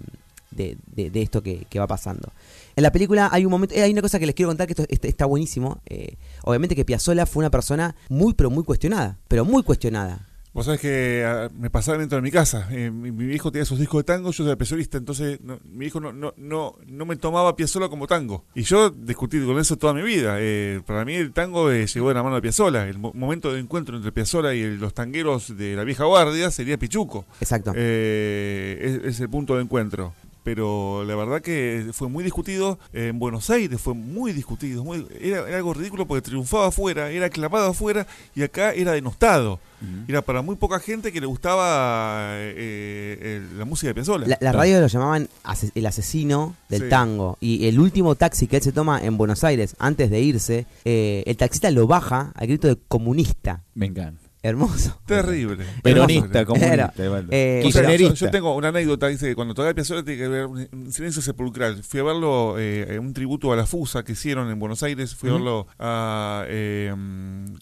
de, 0.51 0.77
de- 0.95 1.09
de 1.09 1.21
esto 1.21 1.41
que, 1.41 1.65
que 1.69 1.79
va 1.79 1.87
pasando. 1.87 2.29
En 2.75 2.83
la 2.83 2.91
película 2.91 3.29
hay 3.31 3.45
un 3.45 3.51
momento, 3.51 3.75
eh, 3.75 3.81
hay 3.83 3.91
una 3.91 4.01
cosa 4.01 4.17
que 4.19 4.25
les 4.25 4.33
quiero 4.35 4.49
contar 4.49 4.65
que 4.67 4.73
esto 4.73 4.85
está, 4.89 5.07
está 5.07 5.25
buenísimo. 5.25 5.79
eh, 5.87 6.15
obviamente 6.43 6.75
que 6.75 6.85
Piazzolla 6.85 7.25
fue 7.25 7.41
una 7.41 7.49
persona 7.51 7.95
muy 8.09 8.33
pero 8.33 8.49
muy 8.49 8.63
cuestionada, 8.63 9.17
pero 9.27 9.43
muy 9.45 9.61
cuestionada. 9.63 10.27
Vos 10.53 10.65
sabés 10.65 10.81
que 10.81 11.23
ah, 11.25 11.47
me 11.57 11.69
pasaba 11.69 11.97
dentro 11.97 12.17
de 12.17 12.21
mi 12.21 12.29
casa. 12.29 12.67
Eh, 12.71 12.91
mi, 12.91 13.09
mi 13.11 13.33
hijo 13.33 13.53
tenía 13.53 13.63
sus 13.63 13.79
discos 13.79 13.99
de 13.99 14.03
tango, 14.03 14.31
yo 14.31 14.45
era 14.45 14.57
piazolista, 14.57 14.97
entonces 14.97 15.39
no- 15.41 15.59
mi 15.63 15.85
hijo 15.85 16.01
no, 16.01 16.11
no, 16.11 16.33
no, 16.35 16.75
no 16.87 17.05
me 17.05 17.15
tomaba 17.15 17.55
Piazzolla 17.55 17.87
como 17.87 18.05
tango. 18.05 18.43
Y 18.53 18.63
yo 18.63 18.89
discutí 18.89 19.39
con 19.45 19.57
eso 19.59 19.77
toda 19.77 19.93
mi 19.93 20.01
vida. 20.01 20.35
Eh, 20.39 20.81
para 20.85 21.05
mí 21.05 21.13
el 21.15 21.31
tango 21.31 21.71
eh, 21.71 21.87
llegó 21.87 22.09
de 22.09 22.15
la 22.15 22.23
mano 22.23 22.35
de 22.35 22.41
Piazzolla. 22.41 22.85
El 22.85 22.99
mo- 22.99 23.13
momento 23.15 23.53
de 23.53 23.61
encuentro 23.61 23.95
entre 23.95 24.11
Piazzolla 24.11 24.53
y 24.53 24.61
el- 24.61 24.77
los 24.77 24.93
tangueros 24.93 25.55
de 25.55 25.75
la 25.77 25.85
vieja 25.85 26.03
guardia 26.03 26.51
sería 26.51 26.77
Pichuco. 26.77 27.23
Exacto. 27.39 27.71
Eh, 27.75 28.99
es, 29.05 29.13
es 29.15 29.19
el 29.21 29.29
punto 29.29 29.55
de 29.55 29.61
encuentro. 29.63 30.13
Pero 30.43 31.03
la 31.05 31.15
verdad 31.15 31.41
que 31.41 31.89
fue 31.93 32.09
muy 32.09 32.23
discutido 32.23 32.79
en 32.93 33.19
Buenos 33.19 33.49
Aires, 33.49 33.79
fue 33.79 33.93
muy 33.93 34.33
discutido. 34.33 34.83
muy- 34.83 35.05
era, 35.19 35.47
era 35.47 35.57
algo 35.57 35.73
ridículo 35.73 36.07
porque 36.07 36.21
triunfaba 36.23 36.67
afuera, 36.67 37.11
era 37.11 37.29
clavado 37.29 37.69
afuera 37.69 38.07
y 38.35 38.41
acá 38.43 38.73
era 38.73 38.93
denostado. 38.93 39.59
Era 40.07 40.21
para 40.21 40.43
muy 40.43 40.55
poca 40.57 40.79
gente 40.79 41.11
que 41.11 41.19
le 41.19 41.25
gustaba 41.25 42.33
eh, 42.35 43.17
eh, 43.19 43.47
la 43.57 43.65
música 43.65 43.87
de 43.87 43.95
Piazzolla. 43.95 44.27
La, 44.27 44.37
la 44.39 44.51
radio 44.51 44.79
lo 44.79 44.85
llamaban 44.85 45.27
el 45.73 45.85
asesino 45.87 46.55
del 46.69 46.83
Sí. 46.83 46.89
tango. 46.89 47.37
Y 47.41 47.67
el 47.67 47.79
último 47.79 48.13
taxi 48.13 48.45
que 48.45 48.57
él 48.57 48.61
se 48.61 48.71
toma 48.71 48.99
en 49.03 49.17
Buenos 49.17 49.43
Aires, 49.43 49.75
antes 49.79 50.11
de 50.11 50.21
irse, 50.21 50.65
eh, 50.85 51.23
el 51.25 51.35
taxista 51.35 51.71
lo 51.71 51.87
baja 51.87 52.31
al 52.35 52.47
grito 52.47 52.67
de 52.67 52.77
comunista. 52.87 53.63
Me 53.73 53.87
encanta. 53.87 54.20
Hermoso. 54.43 54.99
Terrible. 55.05 55.63
Peronista, 55.83 56.45
comunista. 56.45 56.73
Era, 56.73 57.05
igual. 57.05 57.27
eh, 57.29 57.61
O 57.63 57.71
sea, 57.71 57.95
yo, 57.95 58.31
tengo 58.31 58.55
una 58.55 58.69
anécdota, 58.69 59.07
dice 59.07 59.27
que 59.27 59.35
cuando 59.35 59.53
tocaba 59.53 59.73
Piazzolla 59.75 60.03
tiene 60.03 60.17
que 60.19 60.25
haber 60.25 60.45
un, 60.47 60.67
un 60.71 60.91
silencio 60.91 61.21
sepulcral. 61.21 61.83
Fui 61.83 61.99
a 61.99 62.03
verlo, 62.03 62.55
eh, 62.57 62.97
un 62.99 63.13
tributo 63.13 63.53
a 63.53 63.55
la 63.55 63.67
FUSA 63.67 64.03
que 64.03 64.13
hicieron 64.13 64.49
en 64.49 64.57
Buenos 64.57 64.81
Aires. 64.81 65.13
Fui 65.15 65.29
a 65.29 65.33
verlo 65.33 65.67
a, 65.77 66.45
eh, 66.47 66.91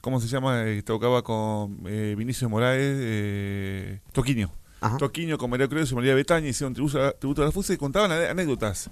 ¿cómo 0.01 0.21
se 0.21 0.27
llama? 0.27 0.63
Eh, 0.67 0.81
tocaba 0.83 1.21
con 1.21 1.79
eh, 1.85 2.15
Vinicio 2.17 2.47
Moraes, 2.49 2.79
eh, 2.81 3.99
Toquinho. 4.13 4.49
Ajá. 4.81 4.95
Toquinho 4.95 5.37
con 5.37 5.49
María 5.49 5.67
Cruz 5.67 5.91
y 5.91 5.95
María 5.95 6.15
Betaña 6.15 6.47
hicieron 6.47 6.73
tributo 6.73 7.03
a, 7.05 7.11
tributo 7.11 7.41
a 7.41 7.45
la 7.45 7.51
FUSA 7.51 7.73
y 7.73 7.77
contaban 7.77 8.09
anécdotas. 8.13 8.89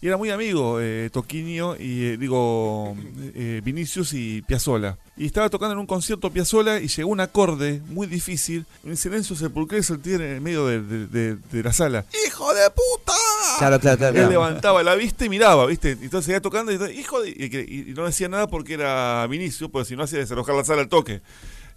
Y 0.00 0.06
era 0.06 0.16
muy 0.16 0.30
amigo 0.30 0.78
eh, 0.80 1.10
Toquinho 1.12 1.74
y 1.74 2.04
eh, 2.04 2.16
digo 2.16 2.96
eh, 3.34 3.60
Vinicius 3.64 4.12
y 4.12 4.42
Piazzola. 4.42 4.96
Y 5.16 5.26
estaba 5.26 5.50
tocando 5.50 5.72
en 5.72 5.80
un 5.80 5.86
concierto 5.86 6.30
Piazzola 6.30 6.78
y 6.78 6.86
llegó 6.86 7.10
un 7.10 7.18
acorde 7.18 7.82
muy 7.88 8.06
difícil, 8.06 8.64
un 8.84 8.96
silencio 8.96 9.34
sepulcral 9.34 9.80
y 9.80 9.82
salté 9.82 10.14
en 10.14 10.20
el 10.22 10.40
medio 10.40 10.66
de, 10.66 10.80
de- 10.82 11.06
de- 11.08 11.36
de 11.50 11.62
la 11.64 11.72
sala. 11.72 12.04
¡Hijo 12.28 12.54
de 12.54 12.70
puta! 12.70 13.12
Claro, 13.58 13.80
claro, 13.80 13.98
claro. 13.98 14.10
Él 14.14 14.14
claro. 14.14 14.30
levantaba 14.30 14.82
la 14.84 14.94
vista 14.94 15.24
y 15.24 15.28
miraba, 15.28 15.66
¿viste? 15.66 15.90
Entonces 15.92 16.26
seguía 16.26 16.40
tocando 16.40 16.70
y, 16.70 16.76
hijo 16.96 17.20
de- 17.20 17.30
y 17.30 17.92
no 17.96 18.04
decía 18.04 18.28
nada 18.28 18.46
porque 18.46 18.74
era 18.74 19.26
Vinicius, 19.26 19.68
porque 19.68 19.88
si 19.88 19.96
no 19.96 20.04
hacía 20.04 20.20
desalojar 20.20 20.54
la 20.54 20.64
sala 20.64 20.82
al 20.82 20.88
toque. 20.88 21.22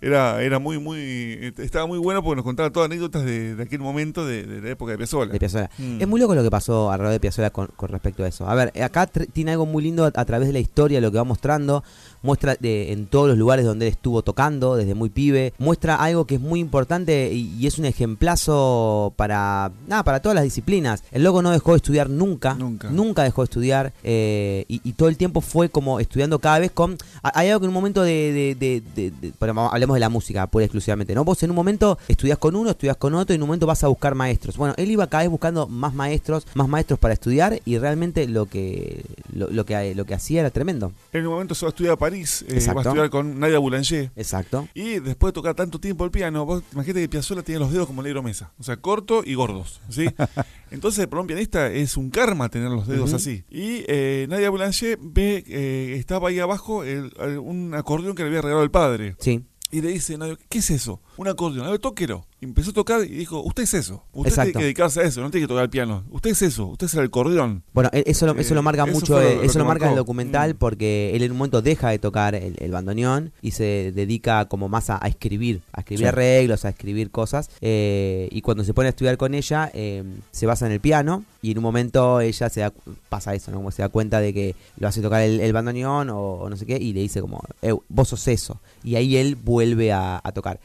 Era, 0.02 0.42
era 0.42 0.58
muy, 0.58 0.80
muy, 0.80 1.54
estaba 1.60 1.86
muy 1.86 2.00
bueno 2.00 2.24
porque 2.24 2.38
nos 2.38 2.44
contaba 2.46 2.72
todas 2.72 2.88
anécdotas 2.88 3.24
de, 3.24 3.56
de 3.56 3.64
aquel 3.64 3.80
momento 3.80 4.26
de, 4.26 4.44
de 4.48 4.60
la 4.60 4.70
época 4.72 4.94
de 4.94 4.98
Piazzolla. 4.98 5.32
de 5.32 5.40
Piazzolla. 5.40 5.70
Mm. 5.78 6.02
Es 6.02 6.08
muy 6.08 6.20
loco 6.20 6.34
lo 6.34 6.42
que 6.42 6.50
pasó 6.50 6.92
alrededor 6.92 7.14
de 7.14 7.20
Piazzolla 7.20 7.52
con, 7.52 7.68
con 7.76 7.90
respecto 7.90 8.24
a 8.24 8.28
eso. 8.28 8.50
A 8.50 8.56
ver, 8.56 8.74
acá 8.82 9.06
tiene 9.06 9.52
algo 9.52 9.68
muy 9.68 9.84
lindo 9.84 10.06
a, 10.06 10.12
a 10.16 10.26
través 10.26 10.48
de 10.48 10.54
la 10.54 10.60
historia, 10.60 11.00
lo 11.02 11.12
que 11.12 11.18
va 11.18 11.24
mostrando. 11.24 11.84
Muestra 12.24 12.56
de, 12.60 12.92
en 12.92 13.08
todos 13.08 13.28
los 13.30 13.38
lugares 13.38 13.66
donde 13.66 13.88
él 13.88 13.92
estuvo 13.94 14.22
tocando, 14.22 14.76
desde 14.76 14.96
muy 14.96 15.10
pibe. 15.10 15.54
Muestra 15.58 15.96
algo 15.96 16.26
que 16.26 16.36
es 16.36 16.42
muy 16.42 16.60
importante 16.60 17.32
y, 17.34 17.54
y 17.60 17.68
es 17.68 17.78
un 17.80 17.86
ejemplazo 17.86 19.14
para 19.16 19.72
nada 19.88 20.04
para 20.04 20.20
todas 20.22 20.36
las 20.36 20.44
disciplinas. 20.44 21.04
El 21.12 21.24
loco 21.24 21.42
no 21.42 21.52
dejó 21.52 21.72
de 21.72 21.78
estudiar 21.78 22.10
nunca. 22.10 22.56
Nunca. 22.56 23.24
dejó 23.24 23.42
de 23.42 23.46
estudiar. 23.46 23.94
eh, 24.04 24.66
y, 24.68 24.82
y 24.84 24.94
todo 24.94 25.10
el 25.10 25.18
tiempo 25.18 25.42
fue 25.42 25.70
como 25.70 26.00
estudiando 26.00 26.40
cada 26.40 26.60
vez 26.60 26.72
con. 26.72 26.98
ha- 27.24 27.32
Hay 27.40 27.50
algo 27.50 27.60
que 27.62 27.66
en 27.66 27.70
un 27.70 27.74
momento 27.76 28.04
de. 28.04 28.56
de, 28.60 28.82
de- 28.96 29.12
de- 29.12 29.34
vamos, 29.40 29.72
hablemos 29.74 29.96
de 29.96 30.00
la 30.00 30.10
música, 30.10 30.46
pura 30.48 30.64
y 30.64 30.68
exclusivamente. 30.68 31.14
¿no? 31.16 31.24
Vos 31.24 31.42
en 31.44 31.50
un 31.50 31.56
momento 31.56 31.98
estudias 32.08 32.38
con 32.38 32.56
uno, 32.56 32.72
estudias 32.72 32.98
con 32.98 33.14
otro 33.16 33.34
y 33.34 33.38
en 33.38 33.42
un 33.44 33.48
momento 33.48 33.68
vas 33.68 33.84
a 33.84 33.88
buscar 33.88 34.16
maestros. 34.16 34.58
Bueno, 34.58 34.74
él 34.78 34.90
iba 34.92 35.08
cada 35.08 35.24
vez 35.24 35.32
buscando 35.32 35.68
más 35.68 35.94
maestros, 35.94 36.46
más 36.54 36.68
maestros 36.68 37.00
para 37.00 37.14
estudiar 37.14 37.60
y 37.66 37.78
realmente 37.78 38.28
lo 38.28 38.46
que 38.46 39.04
lo, 39.34 39.50
lo 39.50 39.66
que 39.66 39.96
lo 39.96 40.06
que 40.06 40.14
hacía 40.14 40.42
era 40.42 40.50
tremendo. 40.50 40.92
En 41.14 41.26
un 41.26 41.34
momento 41.34 41.56
se 41.56 41.66
va 41.66 41.70
a 41.70 41.72
estudiar 41.72 41.94
a 41.94 41.98
París, 41.98 42.11
eh, 42.14 42.60
va 42.74 42.82
a 42.82 42.84
estudiar 42.84 43.10
con 43.10 43.40
Nadia 43.40 43.60
Boulanger. 43.60 44.12
Exacto. 44.16 44.68
Y 44.74 45.00
después 45.00 45.30
de 45.30 45.34
tocar 45.34 45.56
tanto 45.56 45.80
tiempo 45.80 46.06
el 46.06 46.12
piano, 46.12 46.46
vos 46.46 46.64
imagínate 46.74 47.02
que 47.02 47.10
Piazzolla 47.10 47.42
tenía 47.44 47.60
los 47.60 47.72
dedos 47.72 47.88
como 47.88 48.02
negro 48.04 48.22
mesa, 48.24 48.52
o 48.60 48.64
sea, 48.64 48.78
corto 48.78 49.24
y 49.26 49.34
gordos, 49.36 49.82
¿sí? 49.90 50.06
Entonces, 50.72 51.08
para 51.08 51.22
un 51.22 51.28
pianista 51.28 51.68
es 51.72 51.98
un 51.98 52.10
karma 52.10 52.50
tener 52.50 52.70
los 52.70 52.88
dedos 52.88 53.14
así. 53.14 53.44
Y 53.50 53.84
eh, 53.88 54.26
Nadia 54.30 54.50
Boulanger 54.50 54.98
ve, 55.02 55.44
eh, 55.48 55.96
estaba 55.98 56.30
ahí 56.30 56.40
abajo 56.40 56.84
el- 56.84 57.12
el- 57.20 57.40
un 57.40 57.74
acordeón 57.74 58.16
que 58.16 58.24
le 58.24 58.30
había 58.30 58.42
regalado 58.42 58.64
el 58.64 58.72
padre. 58.72 59.16
Sí. 59.20 59.44
Y 59.72 59.82
le 59.82 59.90
dice, 59.90 60.18
Nadia, 60.18 60.38
¿qué 60.50 60.60
es 60.60 60.70
eso? 60.70 61.02
Un 61.18 61.28
acordeón. 61.28 61.66
A 61.66 61.72
ver, 61.72 61.80
tóquelo. 61.80 62.26
Y 62.42 62.46
empezó 62.46 62.72
a 62.72 62.74
tocar 62.74 63.02
y 63.04 63.10
dijo, 63.10 63.40
usted 63.44 63.62
es 63.64 63.74
eso. 63.76 64.04
Usted 64.14 64.32
Exacto. 64.32 64.46
tiene 64.54 64.60
que 64.60 64.64
dedicarse 64.64 65.00
a 65.02 65.04
eso, 65.04 65.22
no 65.22 65.30
tiene 65.30 65.44
que 65.46 65.48
tocar 65.48 65.64
el 65.66 65.70
piano. 65.70 66.04
Usted 66.10 66.32
es 66.32 66.42
eso, 66.42 66.66
usted 66.70 66.88
es 66.88 66.94
el 66.96 67.02
acordeón. 67.06 67.62
Bueno, 67.72 67.92
e- 67.94 68.04
eso 68.08 68.26
lo, 68.26 68.34
eso 68.36 68.56
lo 68.56 68.62
Eh, 68.62 68.64
marca 68.64 68.84
eso 68.86 68.92
mucho, 68.94 69.14
lo- 69.14 69.22
lo 69.22 69.44
eso 69.44 69.54
que 69.54 69.60
lo 69.60 69.66
marca 69.66 69.86
en 69.86 69.92
el 69.92 69.98
documental 69.98 70.56
Mm. 70.56 70.58
porque 70.58 71.12
él 71.16 71.22
en 71.22 71.32
un 71.34 71.38
momento 71.38 71.62
deja 71.62 71.90
de 71.92 72.00
tocar 72.00 72.34
el, 72.34 72.56
el 72.58 72.72
bandoneón 72.72 73.32
y 73.44 73.52
se 73.52 73.92
dedica 73.94 74.46
como 74.46 74.70
más 74.70 74.90
a, 74.90 74.98
a 75.00 75.08
escribir, 75.08 75.62
a 75.72 75.82
escribir 75.82 76.00
Sí. 76.06 76.08
arreglos, 76.08 76.66
a 76.66 76.70
escribir 76.70 77.12
cosas. 77.12 77.52
eh, 77.62 78.28
y 78.32 78.42
cuando 78.42 78.64
se 78.64 78.74
pone 78.74 78.88
a 78.88 78.90
estudiar 78.90 79.18
con 79.18 79.36
ella, 79.36 79.70
eh, 79.76 80.04
se 80.32 80.48
basa 80.48 80.66
en 80.66 80.72
el 80.72 80.80
piano 80.80 81.24
y 81.44 81.52
en 81.52 81.60
un 81.60 81.64
momento 81.64 82.22
ella 82.22 82.50
se 82.50 82.62
da, 82.62 82.74
pasa 83.10 83.36
eso, 83.36 83.52
¿no? 83.52 83.58
Como 83.58 83.70
se 83.70 83.84
da 83.84 83.90
cuenta 83.90 84.20
de 84.20 84.34
que 84.34 84.56
lo 84.80 84.88
hace 84.88 85.02
tocar 85.02 85.22
el, 85.22 85.40
el 85.42 85.54
bandoneón 85.54 86.10
o, 86.10 86.20
o 86.20 86.50
no 86.50 86.58
sé 86.58 86.66
qué 86.66 86.78
y 86.78 86.92
le 86.94 87.02
dice 87.02 87.22
como, 87.22 87.40
"Eh, 87.62 87.72
vos 87.88 88.08
sos 88.10 88.28
eso. 88.28 88.60
Y 88.84 88.96
ahí 88.96 89.16
él 89.18 89.36
vuelve 89.36 89.92
a, 89.92 90.20
a 90.24 90.32
tocar. 90.32 90.60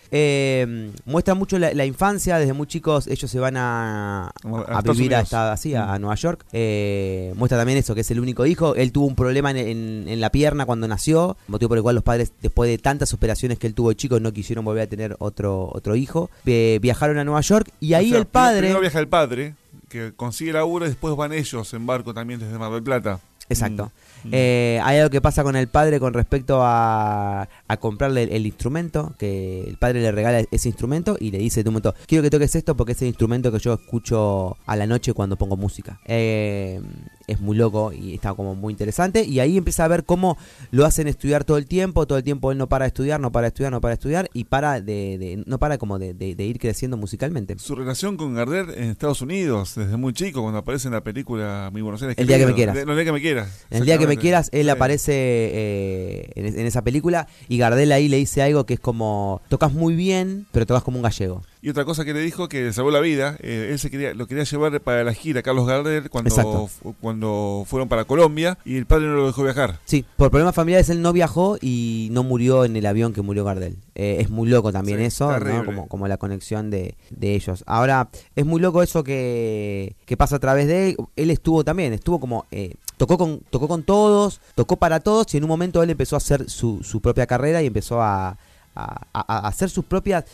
Muestra 1.05 1.35
mucho 1.35 1.59
la, 1.59 1.66
la 1.75 1.85
infancia, 1.85 2.39
desde 2.39 2.53
muy 2.53 2.67
chicos 2.67 3.07
ellos 3.07 3.31
se 3.31 3.39
van 3.39 3.57
a, 3.57 4.27
A 4.27 4.29
a 4.29 4.61
Estados 4.79 4.97
vivir 4.97 5.15
a, 5.15 5.21
esta- 5.21 5.53
así, 5.53 5.75
a, 5.75 5.87
Mm. 5.87 5.91
a 5.91 5.99
Nueva 5.99 6.15
York. 6.17 6.45
Eh, 6.53 7.33
muestra 7.37 7.59
también 7.59 7.79
eso, 7.79 7.95
que 7.95 8.01
es 8.03 8.11
el 8.11 8.21
único 8.21 8.47
hijo. 8.47 8.75
Él 8.75 8.93
tuvo 8.93 9.07
un 9.07 9.15
problema 9.17 9.51
en, 9.51 9.57
en- 9.59 10.05
en 10.09 10.21
la 10.21 10.31
pierna 10.31 10.67
cuando 10.67 10.87
nació, 10.89 11.37
motivo 11.49 11.69
por 11.71 11.79
el 11.79 11.83
cual 11.83 11.95
los 11.95 12.05
padres, 12.05 12.33
después 12.43 12.69
de 12.71 12.79
tantas 12.79 13.13
operaciones 13.15 13.59
que 13.59 13.67
él 13.67 13.75
tuvo 13.75 13.91
de 13.91 13.97
chico, 13.97 14.21
no 14.21 14.33
quisieron 14.33 14.65
volver 14.65 14.85
a 14.85 14.87
tener 14.87 15.17
otro, 15.19 15.71
otro 15.73 15.97
hijo. 15.97 16.31
Eh, 16.47 16.79
viajaron 16.83 17.19
a 17.19 17.25
Nueva 17.25 17.41
York 17.41 17.71
y 17.81 17.95
ahí 17.95 18.07
O 18.09 18.11
sea, 18.11 18.19
el 18.19 18.27
padre... 18.27 18.61
Primero 18.61 18.81
viaja 18.81 18.99
el 18.99 19.09
padre, 19.09 19.55
que 19.89 20.13
consigue 20.15 20.53
laburo 20.53 20.85
y 20.87 20.89
después 20.89 21.15
van 21.17 21.33
ellos 21.33 21.73
en 21.75 21.87
barco 21.87 22.13
también 22.13 22.41
desde 22.41 22.59
Mar 22.59 22.73
del 22.73 22.83
Plata. 22.83 23.21
Exacto. 23.49 23.93
Mm. 24.25 24.31
Eh, 24.33 24.81
hay 24.83 24.99
algo 24.99 25.09
que 25.11 25.21
pasa 25.21 25.45
con 25.45 25.55
el 25.55 25.69
padre 25.69 26.01
con 26.01 26.13
respecto 26.13 26.59
a, 26.65 27.47
a 27.69 27.77
comprarle 27.79 28.25
el, 28.25 28.33
el 28.33 28.47
instrumento, 28.47 29.15
que 29.19 29.65
el 29.67 29.77
padre 29.77 30.01
le 30.01 30.13
regala 30.13 30.45
ese 30.51 30.69
instrumento 30.69 31.17
y 31.21 31.31
le 31.31 31.39
dice 31.39 31.63
de 31.63 31.69
un 31.69 31.75
momento, 31.75 31.95
quiero 32.07 32.23
que 32.23 32.31
toques 32.31 32.55
esto 32.55 32.77
porque 32.77 32.93
es 32.93 33.03
el 33.03 33.09
instrumento 33.09 33.51
que 33.51 33.59
yo 33.59 33.75
escucho 33.75 34.57
a 34.67 34.77
la 34.77 34.87
noche 34.87 35.13
cuando 35.15 35.37
pongo 35.37 35.57
música. 35.57 36.01
Eh, 36.07 36.81
es 37.27 37.41
muy 37.41 37.57
loco 37.57 37.93
y 37.93 38.15
está 38.15 38.35
como 38.35 38.55
muy 38.55 38.73
interesante. 38.73 39.25
Y 39.25 39.41
ahí 39.41 39.57
empieza 39.57 39.85
a 39.85 39.89
ver 39.89 40.05
cómo 40.05 40.39
lo 40.71 40.85
hacen 40.85 41.09
estudiar 41.09 41.43
todo 41.43 41.57
el 41.59 41.67
tiempo, 41.67 42.07
todo 42.07 42.19
el 42.19 42.25
tiempo 42.25 42.53
él 42.53 42.59
no 42.59 42.69
para 42.69 42.85
de 42.85 42.89
estudiar, 42.89 43.19
no 43.21 43.33
para 43.33 43.47
de 43.47 43.49
estudiar, 43.49 43.73
no 43.73 43.81
para 43.81 43.91
de 43.91 43.95
estudiar 43.95 44.31
y 44.33 44.45
para 44.45 44.81
de, 44.81 45.19
de- 45.19 45.43
no 45.45 45.59
para 45.59 45.77
como 45.79 45.99
de, 45.99 46.15
de- 46.15 46.37
de 46.37 46.45
ir 46.45 46.61
creciendo 46.61 46.97
musicalmente. 46.97 47.57
Su 47.59 47.75
relación 47.75 48.17
con 48.17 48.35
Gardel 48.35 48.71
en 48.77 48.85
Estados 48.91 49.23
Unidos, 49.23 49.75
desde 49.75 49.97
muy 49.97 50.13
chico, 50.13 50.41
cuando 50.43 50.59
aparece 50.59 50.87
en 50.87 50.95
la 50.95 51.03
película 51.03 51.71
Mi 51.75 51.81
Buenos 51.81 52.01
Aires. 52.03 52.17
El 52.17 52.29
día 52.29 52.39
que 52.39 52.47
me 52.47 52.55
quieras. 52.55 52.77
El, 52.77 52.87
día 52.95 53.05
que 53.05 53.13
me 53.13 53.21
quieras. 53.21 53.49
El 53.71 53.85
día 53.87 53.99
que 53.99 54.07
me 54.07 54.17
quieras, 54.17 54.49
él 54.53 54.71
aparece 54.71 55.13
eh, 55.17 56.31
en, 56.37 56.47
en 56.47 56.67
esa 56.67 56.83
película 56.83 57.27
y 57.49 57.56
Gardel 57.59 57.93
ahí 57.93 58.09
le 58.09 58.17
dice 58.17 58.43
algo 58.43 58.65
que 58.67 58.75
es 58.75 58.81
como, 58.81 59.41
tocas 59.49 59.73
muy 59.73 59.95
bien, 59.95 60.47
pero 60.53 60.67
tocas 60.67 60.83
como 60.83 60.97
un 60.99 61.03
gallego. 61.03 61.43
Y 61.63 61.71
otra 61.71 61.85
cosa 61.85 62.05
que 62.05 62.15
le 62.15 62.21
dijo 62.21 62.49
que 62.49 62.63
le 62.63 62.73
salvó 62.73 62.93
la 62.93 63.01
vida, 63.01 63.37
eh, 63.41 63.71
él 63.73 63.79
se 63.81 63.91
quería, 63.91 64.15
lo 64.15 64.27
quería 64.29 64.45
llevar 64.45 64.81
para 64.81 65.03
la 65.03 65.13
gira 65.13 65.43
Carlos 65.43 65.67
Gardel 65.67 66.09
cuando, 66.11 66.69
cuando 67.01 67.65
fueron 67.67 67.89
para 67.89 68.05
Colombia 68.05 68.57
y 68.65 68.77
el 68.77 68.87
padre 68.87 69.07
no 69.07 69.15
lo 69.15 69.27
dejó 69.27 69.43
viajar. 69.43 69.81
Sí, 69.85 70.05
por 70.17 70.31
problemas 70.31 70.55
familiares 70.55 70.91
él 70.91 71.03
no 71.03 71.13
viajó 71.13 71.57
y 71.61 72.09
no 72.13 72.23
murió 72.23 72.65
en 72.65 72.77
el 72.77 72.87
avión 72.87 73.13
que 73.13 73.23
murió 73.23 73.45
Gardel. 73.45 73.79
Eh, 73.97 74.19
es 74.21 74.31
muy 74.31 74.49
loco 74.49 74.71
también 74.73 74.99
Sí, 75.01 75.07
eso, 75.07 75.37
¿no? 75.41 75.65
como, 75.65 75.89
como 75.89 76.07
la 76.07 76.19
conexión 76.19 76.71
de, 76.71 76.95
de 77.11 77.35
ellos. 77.35 77.65
Ahora, 77.67 78.11
es 78.37 78.47
muy 78.47 78.61
loco 78.61 78.83
eso 78.83 79.03
que, 79.03 79.97
que 80.05 80.17
pasa 80.17 80.37
a 80.37 80.39
través 80.41 80.69
de 80.69 80.91
él. 80.91 80.97
Él 81.17 81.31
estuvo 81.31 81.65
también, 81.65 81.93
estuvo 81.93 82.21
como... 82.21 82.47
eh, 82.53 82.75
tocó, 82.97 83.19
con, 83.19 83.41
tocó 83.51 83.69
con 83.69 83.83
todos, 83.83 84.41
tocó 84.55 84.77
para 84.77 85.01
todos 85.01 85.33
y 85.35 85.37
en 85.39 85.45
un 85.45 85.49
momento 85.49 85.83
él 85.83 85.91
empezó 85.91 86.17
a 86.17 86.19
hacer 86.19 86.49
su, 86.51 86.83
su 86.83 87.01
propia 87.01 87.27
carrera 87.27 87.63
y 87.63 87.67
empezó 87.67 88.01
a, 88.03 88.37
a- 88.75 89.01
a- 89.13 89.47
hacer 89.49 89.71
sus 89.71 89.85
propias... 89.85 90.25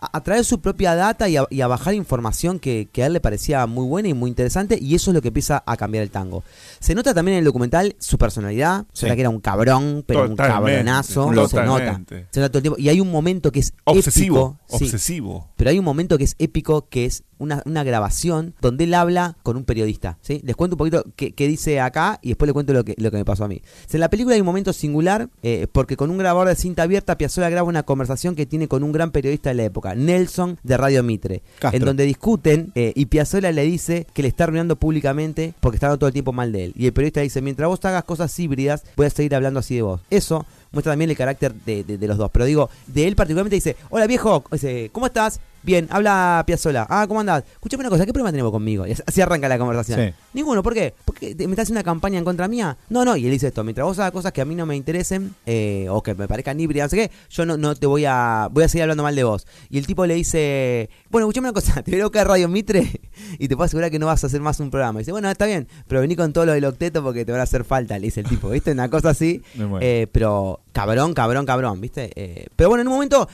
A, 0.00 0.16
a 0.18 0.22
traer 0.22 0.44
su 0.44 0.60
propia 0.60 0.94
data 0.94 1.28
y 1.28 1.36
a, 1.36 1.46
y 1.50 1.60
a 1.60 1.66
bajar 1.66 1.94
información 1.94 2.58
que, 2.58 2.88
que 2.92 3.02
a 3.02 3.06
él 3.06 3.12
le 3.12 3.20
parecía 3.20 3.66
muy 3.66 3.86
buena 3.86 4.08
y 4.08 4.14
muy 4.14 4.28
interesante 4.30 4.78
y 4.80 4.94
eso 4.94 5.10
es 5.10 5.14
lo 5.14 5.22
que 5.22 5.28
empieza 5.28 5.62
a 5.66 5.76
cambiar 5.76 6.02
el 6.02 6.10
tango. 6.10 6.42
Se 6.80 6.94
nota 6.94 7.14
también 7.14 7.34
en 7.36 7.38
el 7.40 7.44
documental 7.44 7.94
su 7.98 8.18
personalidad, 8.18 8.86
Sí. 8.92 9.00
se 9.00 9.06
nota 9.06 9.14
que 9.16 9.20
era 9.22 9.30
un 9.30 9.40
cabrón, 9.40 10.04
pero 10.06 10.22
un 10.24 10.30
Totalmente, 10.30 10.72
cabronazo, 10.84 11.28
se 11.48 11.62
nota. 11.64 12.00
Se 12.30 12.40
nota 12.40 12.48
todo 12.50 12.58
el 12.58 12.62
tiempo. 12.62 12.78
Y 12.78 12.88
hay 12.88 13.00
un 13.00 13.10
momento 13.10 13.52
que 13.52 13.60
es 13.60 13.72
Obsesivo, 13.84 14.58
épico. 14.66 14.78
sí, 14.78 14.84
obsesivo. 14.84 15.48
pero 15.56 15.70
hay 15.70 15.78
un 15.78 15.84
momento 15.84 16.18
que 16.18 16.24
es 16.24 16.34
épico, 16.38 16.88
que 16.88 17.04
es 17.06 17.24
una, 17.38 17.60
una 17.66 17.82
grabación 17.82 18.54
donde 18.60 18.84
él 18.84 18.94
habla 18.94 19.36
con 19.42 19.56
un 19.56 19.64
periodista. 19.64 20.18
¿sí? 20.22 20.40
Les 20.44 20.54
cuento 20.54 20.74
un 20.74 20.78
poquito 20.78 21.04
qué, 21.16 21.32
qué 21.32 21.48
dice 21.48 21.80
acá 21.80 22.18
y 22.22 22.28
después 22.28 22.46
les 22.46 22.52
cuento 22.52 22.72
lo 22.72 22.84
que, 22.84 22.94
lo 22.98 23.10
que 23.10 23.16
me 23.16 23.24
pasó 23.24 23.44
a 23.44 23.48
mí. 23.48 23.60
En 23.92 24.00
la 24.00 24.08
película 24.10 24.34
hay 24.34 24.40
un 24.40 24.46
momento 24.46 24.72
singular 24.72 25.28
eh, 25.42 25.66
porque 25.72 25.96
con 25.96 26.10
un 26.10 26.18
grabador 26.18 26.48
de 26.48 26.54
cinta 26.56 26.84
abierta 26.84 27.18
Piazzolla 27.18 27.48
graba 27.50 27.68
una 27.68 27.82
conversación 27.82 28.36
que 28.36 28.46
tiene 28.46 28.68
con 28.68 28.82
un 28.84 28.92
gran 28.92 29.10
periodista 29.10 29.50
de 29.50 29.54
la 29.56 29.61
época, 29.64 29.94
Nelson 29.94 30.58
de 30.62 30.76
Radio 30.76 31.02
Mitre, 31.02 31.42
Castro. 31.58 31.78
en 31.78 31.84
donde 31.84 32.04
discuten 32.04 32.72
eh, 32.74 32.92
y 32.94 33.06
Piazzolla 33.06 33.52
le 33.52 33.62
dice 33.64 34.06
que 34.12 34.22
le 34.22 34.28
está 34.28 34.44
arruinando 34.44 34.76
públicamente 34.76 35.54
porque 35.60 35.76
está 35.76 35.86
hablando 35.86 35.98
todo 36.00 36.08
el 36.08 36.12
tiempo 36.14 36.32
mal 36.32 36.52
de 36.52 36.64
él. 36.66 36.72
Y 36.76 36.86
el 36.86 36.92
periodista 36.92 37.20
dice, 37.20 37.40
mientras 37.42 37.68
vos 37.68 37.84
hagas 37.84 38.04
cosas 38.04 38.38
híbridas, 38.38 38.84
voy 38.96 39.06
a 39.06 39.10
seguir 39.10 39.34
hablando 39.34 39.60
así 39.60 39.74
de 39.76 39.82
vos. 39.82 40.00
Eso 40.10 40.44
muestra 40.72 40.92
también 40.92 41.10
el 41.10 41.16
carácter 41.16 41.52
de, 41.54 41.84
de- 41.84 41.98
de 41.98 42.06
los 42.08 42.16
dos. 42.18 42.30
Pero 42.32 42.44
digo, 42.44 42.70
de 42.86 43.06
él 43.06 43.14
particularmente 43.16 43.56
dice, 43.56 43.76
hola 43.90 44.06
viejo, 44.06 44.44
dice, 44.52 44.88
¿cómo 44.92 45.06
estás? 45.06 45.40
Bien, 45.62 45.86
habla 45.90 46.42
Piazzola. 46.46 46.86
Ah, 46.90 47.04
¿cómo 47.06 47.20
andás? 47.20 47.44
Escuchame 47.52 47.82
una 47.82 47.90
cosa, 47.90 48.04
¿qué 48.04 48.12
problema 48.12 48.32
tenemos 48.32 48.50
conmigo? 48.50 48.86
Y 48.86 48.92
así 49.06 49.20
arranca 49.20 49.48
la 49.48 49.58
conversación. 49.58 50.00
Sí. 50.08 50.14
Ninguno, 50.34 50.62
¿por 50.62 50.74
qué? 50.74 50.92
¿Porque 51.04 51.34
te- 51.34 51.46
me 51.46 51.52
estás 51.52 51.64
haciendo 51.64 51.78
una 51.80 51.84
campaña 51.84 52.18
en 52.18 52.24
contra 52.24 52.48
mía? 52.48 52.76
No, 52.88 53.04
no, 53.04 53.16
y 53.16 53.24
él 53.26 53.30
dice 53.30 53.46
esto, 53.48 53.62
mientras 53.62 53.86
vos 53.86 53.98
hagas 54.00 54.10
cosas 54.12 54.32
que 54.32 54.40
a 54.40 54.44
mí 54.44 54.54
no 54.56 54.66
me 54.66 54.74
interesen, 54.76 55.34
eh, 55.46 55.86
o 55.88 56.02
que 56.02 56.14
me 56.14 56.26
parezcan 56.26 56.58
híbridas, 56.58 56.86
no 56.86 56.90
sé 56.90 56.96
qué, 57.08 57.14
yo 57.30 57.46
no, 57.46 57.56
no 57.56 57.74
te 57.76 57.86
voy 57.86 58.04
a, 58.06 58.48
voy 58.50 58.64
a 58.64 58.68
seguir 58.68 58.82
hablando 58.82 59.02
mal 59.04 59.14
de 59.14 59.22
vos. 59.24 59.46
Y 59.70 59.78
el 59.78 59.86
tipo 59.86 60.04
le 60.06 60.14
dice, 60.14 60.90
bueno, 61.10 61.26
escuchame 61.26 61.48
una 61.48 61.54
cosa, 61.54 61.82
te 61.84 61.92
voy 61.92 62.00
a 62.00 62.04
buscar 62.04 62.26
Radio 62.26 62.48
Mitre 62.48 63.00
y 63.38 63.46
te 63.48 63.54
puedo 63.56 63.66
asegurar 63.66 63.90
que 63.90 63.98
no 64.00 64.06
vas 64.06 64.24
a 64.24 64.26
hacer 64.26 64.40
más 64.40 64.58
un 64.58 64.70
programa. 64.70 64.98
Y 64.98 65.02
dice, 65.02 65.12
bueno, 65.12 65.30
está 65.30 65.46
bien, 65.46 65.68
pero 65.86 66.00
vení 66.00 66.16
con 66.16 66.32
todo 66.32 66.44
lo 66.46 66.52
del 66.52 66.64
octeto 66.64 67.02
porque 67.04 67.24
te 67.24 67.30
van 67.32 67.40
a 67.40 67.44
hacer 67.44 67.62
falta, 67.64 67.96
le 67.98 68.06
dice 68.06 68.20
el 68.20 68.26
tipo, 68.26 68.48
¿viste? 68.50 68.72
Una 68.72 68.88
cosa 68.90 69.10
así. 69.10 69.42
Me 69.54 69.66
muero. 69.66 69.86
Eh, 69.86 70.06
pero 70.10 70.60
cabrón, 70.72 71.14
cabrón, 71.14 71.46
cabrón, 71.46 71.80
¿viste? 71.80 72.10
Eh, 72.16 72.46
pero 72.56 72.68
bueno, 72.68 72.82
en 72.82 72.88
un 72.88 72.94
momento 72.94 73.28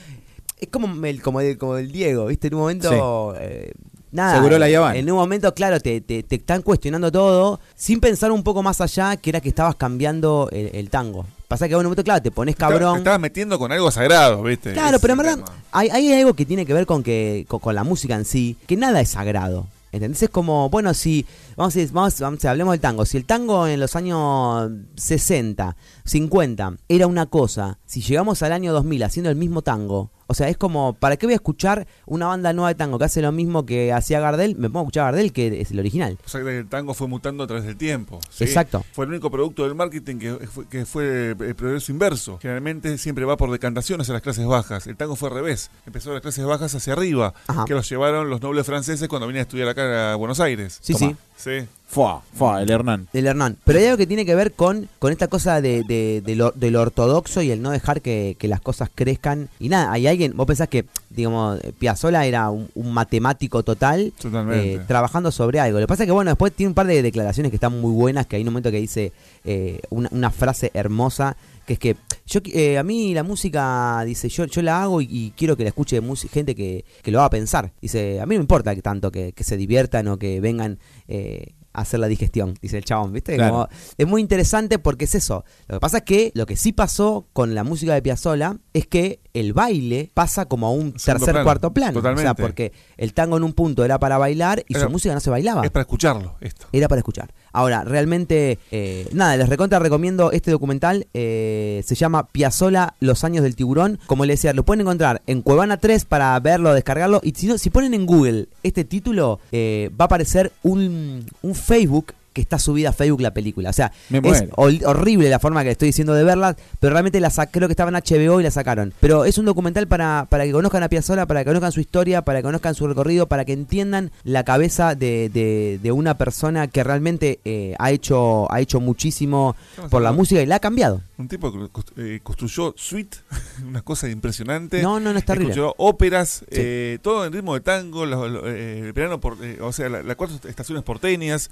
es 0.59 0.67
como 0.69 1.05
el, 1.05 1.21
como 1.21 1.41
el, 1.41 1.57
como 1.57 1.77
el 1.77 1.91
Diego, 1.91 2.25
¿viste? 2.27 2.47
En 2.47 2.53
un 2.55 2.59
momento... 2.61 3.33
eh, 3.37 3.71
nada. 4.11 4.35
Seguro 4.37 4.57
la 4.57 4.67
llevan. 4.67 4.95
En 4.95 5.09
un 5.11 5.17
momento, 5.17 5.53
claro, 5.53 5.79
te, 5.79 6.01
te, 6.01 6.23
te 6.23 6.35
están 6.35 6.61
cuestionando 6.63 7.11
todo 7.11 7.59
sin 7.75 7.99
pensar 7.99 8.31
un 8.31 8.43
poco 8.43 8.63
más 8.63 8.81
allá 8.81 9.15
que 9.17 9.29
era 9.29 9.39
que 9.41 9.49
estabas 9.49 9.75
cambiando 9.75 10.49
el, 10.51 10.71
el 10.73 10.89
tango. 10.89 11.25
Pasa 11.47 11.67
que 11.67 11.73
en 11.73 11.79
un 11.79 11.85
momento, 11.85 12.03
claro, 12.03 12.21
te 12.21 12.29
pones 12.31 12.55
Te 12.55 12.59
cabrón. 12.59 12.97
estabas 12.97 13.19
metiendo 13.19 13.57
con 13.57 13.71
algo 13.71 13.89
sagrado, 13.91 14.43
¿viste? 14.43 14.73
Claro, 14.73 14.97
Ese 14.97 14.99
pero 14.99 15.13
en 15.13 15.17
verdad 15.17 15.39
hay, 15.71 15.89
hay 15.89 16.13
algo 16.13 16.33
que 16.35 16.45
tiene 16.45 16.65
que 16.65 16.73
ver 16.73 16.85
con 16.85 17.01
que 17.03 17.45
con, 17.47 17.59
con 17.59 17.73
la 17.75 17.83
música 17.83 18.15
en 18.15 18.25
sí, 18.25 18.55
que 18.67 18.75
nada 18.77 19.01
es 19.01 19.09
sagrado. 19.09 19.67
¿Entendés? 19.91 20.21
Es 20.21 20.29
como, 20.29 20.69
bueno, 20.69 20.93
si, 20.93 21.25
vamos 21.55 21.75
a, 21.75 21.79
decir, 21.79 21.91
vamos, 21.91 22.19
vamos 22.19 22.45
a- 22.45 22.51
hablemos 22.51 22.73
del 22.73 22.79
tango, 22.79 23.05
si 23.07 23.17
el 23.17 23.25
tango 23.25 23.65
en 23.65 23.79
los 23.79 23.95
años 23.95 24.69
60, 24.95 25.75
50 26.05 26.73
era 26.87 27.07
una 27.07 27.25
cosa, 27.25 27.79
si 27.85 28.01
llegamos 28.01 28.41
al 28.43 28.51
año 28.53 28.73
2000 28.73 29.03
haciendo 29.03 29.29
el 29.29 29.35
mismo 29.35 29.61
tango, 29.61 30.11
o 30.31 30.35
sea, 30.35 30.47
es 30.47 30.57
como, 30.57 30.93
¿para 30.93 31.17
qué 31.17 31.25
voy 31.25 31.33
a 31.33 31.37
escuchar 31.37 31.87
una 32.05 32.27
banda 32.27 32.53
nueva 32.53 32.67
de 32.69 32.75
tango 32.75 32.99
que 32.99 33.05
hace 33.05 33.19
lo 33.19 33.31
mismo 33.31 33.65
que 33.65 33.91
hacía 33.91 34.19
Gardel? 34.19 34.55
Me 34.57 34.67
pongo 34.69 34.81
a 34.81 34.83
escuchar 34.83 35.01
a 35.01 35.05
Gardel, 35.07 35.33
que 35.33 35.59
es 35.59 35.71
el 35.71 35.79
original. 35.79 36.19
O 36.23 36.29
sea, 36.29 36.43
que 36.43 36.59
el 36.59 36.67
tango 36.67 36.93
fue 36.93 37.07
mutando 37.07 37.43
a 37.43 37.47
través 37.47 37.65
del 37.65 37.75
tiempo. 37.77 38.19
¿sí? 38.29 38.43
Exacto. 38.43 38.85
Fue 38.93 39.05
el 39.05 39.11
único 39.11 39.31
producto 39.31 39.63
del 39.63 39.73
marketing 39.73 40.17
que 40.19 40.33
fue, 40.47 40.67
que 40.67 40.85
fue 40.85 41.31
el 41.31 41.55
progreso 41.55 41.91
inverso. 41.91 42.37
Generalmente 42.43 42.99
siempre 42.99 43.25
va 43.25 43.37
por 43.37 43.49
decantación 43.49 44.01
hacia 44.01 44.13
las 44.13 44.21
clases 44.21 44.45
bajas. 44.45 44.85
El 44.85 44.97
tango 44.97 45.15
fue 45.15 45.29
al 45.29 45.35
revés. 45.35 45.71
Empezó 45.87 46.13
las 46.13 46.21
clases 46.21 46.45
bajas 46.45 46.75
hacia 46.75 46.93
arriba, 46.93 47.33
Ajá. 47.47 47.65
que 47.65 47.73
los 47.73 47.89
llevaron 47.89 48.29
los 48.29 48.39
nobles 48.39 48.67
franceses 48.67 49.07
cuando 49.07 49.25
venían 49.25 49.39
a 49.39 49.47
estudiar 49.47 49.67
acá 49.67 50.13
a 50.13 50.15
Buenos 50.15 50.39
Aires. 50.39 50.77
Sí, 50.79 50.93
sí. 50.93 51.15
Sí. 51.37 51.67
Fua, 51.91 52.21
fua, 52.35 52.61
el 52.61 52.69
Hernán. 52.69 53.07
Del 53.11 53.25
Hernán. 53.25 53.57
Pero 53.65 53.79
hay 53.79 53.85
algo 53.85 53.97
que 53.97 54.05
tiene 54.05 54.23
que 54.23 54.35
ver 54.35 54.51
con, 54.51 54.87
con 54.99 55.11
esta 55.11 55.27
cosa 55.27 55.59
de, 55.59 55.83
de, 55.83 56.21
de 56.23 56.35
lo, 56.35 56.51
del 56.51 56.75
ortodoxo 56.75 57.41
y 57.41 57.49
el 57.49 57.63
no 57.63 57.71
dejar 57.71 58.03
que, 58.03 58.35
que 58.37 58.47
las 58.47 58.61
cosas 58.61 58.91
crezcan. 58.93 59.49
Y 59.59 59.69
nada, 59.69 59.91
hay 59.91 60.05
alguien, 60.05 60.37
vos 60.37 60.45
pensás 60.45 60.67
que, 60.67 60.85
digamos, 61.09 61.59
Piazzola 61.79 62.27
era 62.27 62.51
un, 62.51 62.69
un 62.75 62.93
matemático 62.93 63.63
total, 63.63 64.13
eh, 64.53 64.79
trabajando 64.87 65.31
sobre 65.31 65.59
algo. 65.59 65.79
Lo 65.79 65.85
que 65.85 65.87
pasa 65.87 66.03
es 66.03 66.07
que, 66.07 66.11
bueno, 66.11 66.29
después 66.29 66.53
tiene 66.53 66.67
un 66.67 66.75
par 66.75 66.85
de 66.85 67.01
declaraciones 67.01 67.49
que 67.49 67.55
están 67.55 67.81
muy 67.81 67.91
buenas, 67.91 68.27
que 68.27 68.35
hay 68.35 68.43
un 68.43 68.49
momento 68.49 68.69
que 68.69 68.79
dice 68.79 69.11
eh, 69.43 69.79
una, 69.89 70.09
una 70.11 70.29
frase 70.29 70.69
hermosa, 70.75 71.37
que 71.65 71.73
es 71.73 71.79
que 71.79 71.95
yo 72.27 72.39
eh, 72.53 72.77
a 72.77 72.83
mí 72.83 73.15
la 73.15 73.23
música, 73.23 74.03
dice, 74.05 74.29
yo, 74.29 74.45
yo 74.45 74.61
la 74.61 74.83
hago 74.83 75.01
y, 75.01 75.07
y 75.09 75.33
quiero 75.35 75.57
que 75.57 75.63
la 75.63 75.69
escuche 75.69 75.99
gente 76.31 76.53
que, 76.53 76.85
que 77.01 77.09
lo 77.09 77.19
haga 77.19 77.31
pensar. 77.31 77.71
Dice, 77.81 78.21
a 78.21 78.27
mí 78.27 78.35
no 78.35 78.41
me 78.41 78.43
importa 78.43 78.75
que 78.75 78.83
tanto 78.83 79.11
que, 79.11 79.31
que 79.33 79.43
se 79.43 79.57
diviertan 79.57 80.07
o 80.07 80.17
que 80.17 80.39
vengan 80.39 80.77
eh, 81.07 81.53
hacer 81.81 81.99
la 81.99 82.07
digestión, 82.07 82.55
dice 82.61 82.77
el 82.77 82.85
chabón, 82.85 83.13
¿viste? 83.13 83.35
Claro. 83.35 83.51
Como- 83.53 83.67
es 83.97 84.07
muy 84.07 84.21
interesante 84.21 84.79
porque 84.79 85.05
es 85.05 85.15
eso. 85.15 85.43
Lo 85.67 85.75
que 85.75 85.79
pasa 85.79 85.97
es 85.99 86.03
que 86.03 86.31
lo 86.35 86.45
que 86.45 86.55
sí 86.55 86.71
pasó 86.73 87.27
con 87.33 87.55
la 87.55 87.63
música 87.63 87.93
de 87.93 88.01
Piazzolla 88.01 88.57
es 88.73 88.87
que 88.87 89.19
el 89.33 89.53
baile 89.53 90.11
pasa 90.13 90.45
como 90.45 90.67
a 90.67 90.71
un 90.71 90.97
Segundo 90.99 91.01
tercer, 91.25 91.33
plano, 91.33 91.43
cuarto 91.43 91.73
plano. 91.73 91.99
O 91.99 92.01
sea, 92.01 92.11
totalmente. 92.11 92.41
porque 92.41 92.73
el 92.97 93.13
tango 93.13 93.37
en 93.37 93.43
un 93.43 93.53
punto 93.53 93.83
era 93.85 93.99
para 93.99 94.17
bailar 94.17 94.63
y 94.67 94.75
Era- 94.75 94.85
su 94.85 94.89
música 94.91 95.13
no 95.13 95.19
se 95.19 95.29
bailaba. 95.29 95.63
Es 95.63 95.71
para 95.71 95.81
escucharlo, 95.81 96.35
esto. 96.41 96.67
Era 96.71 96.87
para 96.87 96.99
escuchar. 96.99 97.33
Ahora, 97.51 97.83
realmente, 97.83 98.59
eh, 98.71 99.07
nada, 99.11 99.37
les 99.37 99.49
recontra 99.49 99.79
recomiendo 99.79 100.31
este 100.31 100.51
documental. 100.51 101.07
eh, 101.13 101.81
se 101.85 101.95
llama 101.95 102.27
Piazzola, 102.27 102.95
Los 102.99 103.23
años 103.23 103.43
del 103.43 103.55
tiburón. 103.55 103.99
Como 104.05 104.25
les 104.25 104.39
decía, 104.39 104.53
lo 104.53 104.63
pueden 104.63 104.81
encontrar 104.81 105.21
en 105.27 105.41
Cuevana 105.41 105.77
3 105.77 106.05
para 106.05 106.39
verlo, 106.39 106.73
descargarlo. 106.73 107.21
Y 107.23 107.31
si, 107.31 107.47
no, 107.47 107.57
si 107.57 107.69
ponen 107.69 107.93
en 107.93 108.05
Google 108.05 108.47
este 108.63 108.83
título, 108.83 109.39
eh, 109.51 109.89
va 109.99 110.05
a 110.05 110.07
aparecer 110.07 110.51
un, 110.63 111.25
un 111.41 111.55
Facebook 111.55 112.13
que 112.39 112.43
está 112.43 112.57
subida 112.59 112.89
a 112.89 112.93
Facebook 112.93 113.21
la 113.21 113.33
película. 113.33 113.69
O 113.69 113.73
sea, 113.73 113.91
Me 114.09 114.19
es 114.19 114.45
horrible 114.55 115.29
la 115.29 115.39
forma 115.39 115.63
que 115.63 115.71
estoy 115.71 115.89
diciendo 115.89 116.13
de 116.13 116.23
verla, 116.23 116.55
pero 116.79 116.93
realmente 116.93 117.19
la 117.19 117.29
creo 117.51 117.67
que 117.67 117.73
estaba 117.73 117.89
en 117.89 117.95
HBO 118.03 118.39
y 118.39 118.43
la 118.43 118.51
sacaron. 118.51 118.93
Pero 118.99 119.25
es 119.25 119.37
un 119.37 119.45
documental 119.45 119.87
para, 119.87 120.25
para 120.29 120.45
que 120.45 120.51
conozcan 120.51 120.83
a 120.83 120.89
Piazzolla, 120.89 121.25
para 121.25 121.41
que 121.41 121.45
conozcan 121.49 121.71
su 121.71 121.79
historia, 121.79 122.21
para 122.23 122.39
que 122.39 122.43
conozcan 122.43 122.75
su 122.75 122.87
recorrido, 122.87 123.27
para 123.27 123.45
que 123.45 123.53
entiendan 123.53 124.11
la 124.23 124.43
cabeza 124.43 124.95
de, 124.95 125.29
de- 125.29 125.79
de 125.81 125.91
una 125.91 126.17
persona 126.17 126.67
que 126.67 126.83
realmente 126.83 127.39
eh, 127.45 127.75
ha 127.79 127.91
hecho 127.91 128.51
ha 128.51 128.59
hecho 128.61 128.79
muchísimo 128.79 129.55
por 129.89 130.01
la 130.01 130.11
música 130.11 130.41
y 130.41 130.45
la 130.45 130.55
ha 130.55 130.59
cambiado. 130.59 131.01
Un 131.17 131.27
tipo 131.27 131.51
que 131.51 131.67
eh, 131.97 132.19
construyó 132.23 132.73
suite, 132.77 133.17
una 133.67 133.81
cosa 133.81 134.09
impresionante. 134.09 134.81
No, 134.81 134.99
no, 134.99 135.11
no 135.13 135.19
es 135.19 135.25
terrible. 135.25 135.47
Construyó 135.53 135.75
óperas, 135.77 136.39
Sí. 136.39 136.45
eh, 136.51 136.99
todo 137.01 137.25
en 137.25 137.33
ritmo 137.33 137.53
de 137.53 137.61
tango, 137.61 138.05
eh, 138.47 138.79
el 138.85 138.93
verano 138.93 139.19
por, 139.19 139.37
eh, 139.43 139.57
o 139.61 139.71
sea, 139.73 139.89
la- 139.89 140.03
las 140.03 140.15
cuatro 140.15 140.37
estaciones 140.47 140.83
porteñas. 140.83 141.49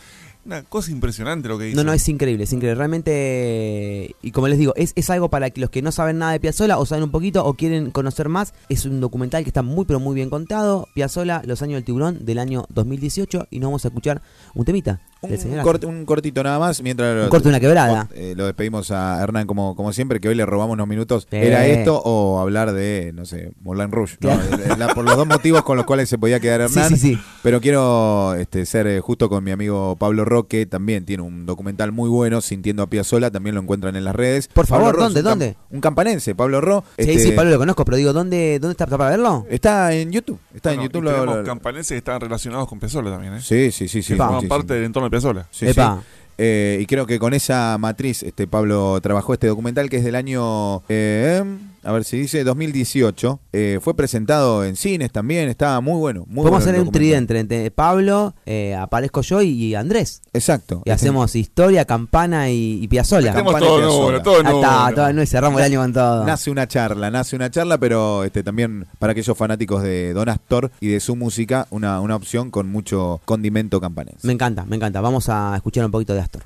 Una 0.48 0.64
cosa 0.64 0.92
impresionante 0.92 1.50
lo 1.50 1.60
que 1.60 1.68
hizo. 1.68 1.76
No, 1.76 1.84
no, 1.84 1.92
es 1.92 2.08
increíble, 2.08 2.46
es 2.46 2.54
increíble. 2.54 2.76
Realmente, 2.76 4.16
y 4.22 4.32
como 4.32 4.48
les 4.48 4.58
digo, 4.58 4.72
es, 4.78 4.94
es 4.96 5.10
algo 5.10 5.30
para 5.30 5.50
que 5.50 5.60
los 5.60 5.70
que 5.70 5.82
no 5.82 5.92
saben 5.92 6.20
nada 6.20 6.32
de 6.32 6.40
Piazzolla 6.40 6.78
o 6.78 6.86
saben 6.86 7.04
un 7.04 7.12
poquito 7.12 7.44
o 7.44 7.56
quieren 7.56 7.92
conocer 7.92 8.30
más. 8.30 8.54
Es 8.70 8.86
un 8.86 9.02
documental 9.02 9.44
que 9.44 9.50
está 9.50 9.62
muy, 9.62 9.84
pero 9.84 10.00
muy 10.00 10.16
bien 10.16 10.30
contado. 10.30 10.88
Piazzolla, 10.94 11.42
Los 11.46 11.62
años 11.62 11.76
del 11.76 11.84
tiburón 11.84 12.26
del 12.26 12.40
año 12.40 12.66
2018. 12.70 13.48
Y 13.52 13.60
nos 13.60 13.68
vamos 13.68 13.84
a 13.84 13.90
escuchar 13.90 14.22
un 14.56 14.64
temita. 14.64 15.02
Un, 15.22 15.86
un 15.90 16.06
cortito 16.06 16.44
nada 16.44 16.60
más, 16.60 16.82
mientras 16.82 17.24
Un 17.24 17.30
corte, 17.30 17.50
una 17.50 17.60
quebrada. 17.60 18.08
eh, 18.14 18.34
lo 18.38 18.46
despedimos 18.46 18.92
a 18.92 19.22
Hernán 19.22 19.48
como, 19.48 19.76
como 19.76 19.92
siempre, 19.94 20.20
que 20.20 20.30
hoy 20.30 20.36
le 20.36 20.46
robamos 20.46 20.74
unos 20.76 20.88
minutos. 20.88 21.28
Sí. 21.30 21.38
¿Era 21.38 21.66
esto 21.66 22.00
o 22.04 22.40
hablar 22.40 22.72
de, 22.74 23.12
no 23.16 23.26
sé, 23.26 23.52
Moulin 23.62 23.92
Rouge? 23.92 24.18
Eh, 24.22 24.76
la- 24.78 24.94
por 24.94 25.04
los 25.06 25.16
dos 25.18 25.28
motivos 25.28 25.64
con 25.64 25.76
los 25.78 25.86
cuales 25.86 26.08
se 26.10 26.18
podía 26.18 26.40
quedar 26.40 26.62
Hernán. 26.70 26.90
sí, 26.90 26.98
sí. 26.98 27.20
Pero 27.44 27.62
quiero 27.62 28.36
este, 28.36 28.66
ser 28.66 28.88
eh, 28.88 29.00
justo 29.00 29.30
con 29.30 29.44
mi 29.44 29.52
amigo 29.52 29.96
Pablo 29.98 30.24
Roque, 30.26 30.66
también 30.66 31.06
tiene 31.06 31.24
un 31.24 31.46
documental 31.46 31.92
muy 31.92 32.10
bueno, 32.10 32.42
Sintiendo 32.42 32.84
a 32.84 32.88
Piazzola, 32.88 33.32
también 33.32 33.56
lo 33.56 33.62
encuentran 33.62 33.96
en 33.96 34.04
las 34.04 34.16
redes. 34.16 34.48
Por 34.50 34.68
favor, 34.68 34.96
Ro 34.96 35.04
¿dónde, 35.04 35.20
un 35.22 35.26
dónde? 35.26 35.56
Un 35.72 35.82
campanense, 35.82 36.36
Pablo 36.36 36.62
Ro. 36.62 36.84
Sí, 36.98 37.10
este, 37.10 37.20
sí, 37.20 37.32
Pablo 37.32 37.52
lo 37.52 37.58
conozco, 37.58 37.84
pero 37.86 37.98
digo, 37.98 38.14
¿dónde, 38.14 38.60
dónde 38.60 38.74
está 38.74 38.86
para 38.86 39.10
verlo? 39.10 39.46
Está 39.50 39.94
en 39.94 40.12
YouTube, 40.12 40.40
está 40.54 40.70
Bueno, 40.70 40.82
en 40.84 40.88
YouTube. 40.88 41.02
y 41.02 41.06
lo- 41.06 41.12
tenemos 41.14 41.38
lo- 41.38 41.44
campanenses 41.44 41.90
que 41.90 41.98
están 41.98 42.22
relacionados 42.22 42.68
con 42.68 42.80
Piazzolla 42.80 43.10
también, 43.12 43.34
¿eh? 43.36 43.42
Sí, 43.42 43.72
sí, 43.72 43.88
sí, 43.88 44.02
sí. 44.04 44.16
sí, 44.16 44.48
parte 44.48 44.74
del 44.74 44.84
entorno 44.86 45.07
de 45.08 45.12
Piazzolla. 45.12 45.48
Sí, 45.52 45.68
Epa. 45.68 46.02
sí. 46.02 46.08
Eh, 46.40 46.78
y 46.82 46.86
creo 46.86 47.08
que 47.08 47.18
con 47.18 47.34
esa 47.34 47.78
matriz 47.80 48.22
este 48.22 48.46
Pablo 48.46 49.00
trabajó 49.02 49.34
este 49.34 49.48
documental 49.48 49.90
que 49.90 49.98
es 49.98 50.04
del 50.04 50.16
año, 50.16 50.84
eh, 50.88 51.44
a 51.84 51.92
ver 51.92 52.04
si 52.04 52.18
dice, 52.18 52.44
2018. 52.44 53.40
Eh, 53.54 53.80
fue 53.82 53.96
presentado 53.96 54.64
en 54.66 54.76
cines 54.76 55.12
también, 55.12 55.50
estaba 55.50 55.80
muy 55.82 56.00
bueno. 56.00 56.26
Muy 56.28 56.44
Podemos 56.44 56.64
bueno 56.64 56.78
hacer 56.78 56.82
un 56.82 56.92
tridente 56.92 57.40
entre 57.40 57.72
Pablo, 57.72 58.36
eh, 58.46 58.76
aparezco 58.76 59.22
yo 59.22 59.42
y, 59.42 59.76
Andrés. 59.76 60.22
Exacto. 60.34 60.82
Y 60.86 60.92
hacemos 60.92 61.36
historia, 61.36 61.86
campana 61.86 62.50
y, 62.50 62.80
y 62.82 62.88
Piazzolla. 62.88 63.32
Metemos 63.34 63.54
Tenemos 63.54 63.54
Campana 63.54 63.66
todo 63.66 64.12
nuevo, 64.12 64.24
Piazzolla. 64.24 64.52
todo 64.52 64.62
Ah, 64.66 64.92
todo, 64.94 65.14
no, 65.14 65.22
y 65.22 65.28
cerramos 65.28 65.60
el 65.60 65.66
año 65.66 65.82
con 65.82 65.94
todo. 65.94 66.26
Nace 66.26 66.52
una 66.52 66.68
charla, 66.68 67.10
nace 67.12 67.36
una 67.36 67.50
charla, 67.50 67.78
pero 67.78 68.24
este 68.24 68.44
también 68.44 68.86
para 69.00 69.12
aquellos 69.12 69.38
fanáticos 69.38 69.84
de 69.84 70.14
Don 70.14 70.30
Astor 70.30 70.72
y 70.80 70.88
de 70.88 71.00
su 71.00 71.16
música, 71.16 71.68
una, 71.70 72.02
una 72.02 72.16
opción 72.16 72.52
con 72.52 72.70
mucho 72.70 73.22
condimento 73.26 73.80
campanense. 73.80 74.26
Me 74.26 74.34
encanta, 74.34 74.66
me 74.66 74.76
encanta. 74.76 75.02
Vamos 75.02 75.30
a 75.30 75.54
escuchar 75.56 75.86
un 75.86 75.92
poquito 75.92 76.14
de 76.14 76.22
Astor. 76.22 76.44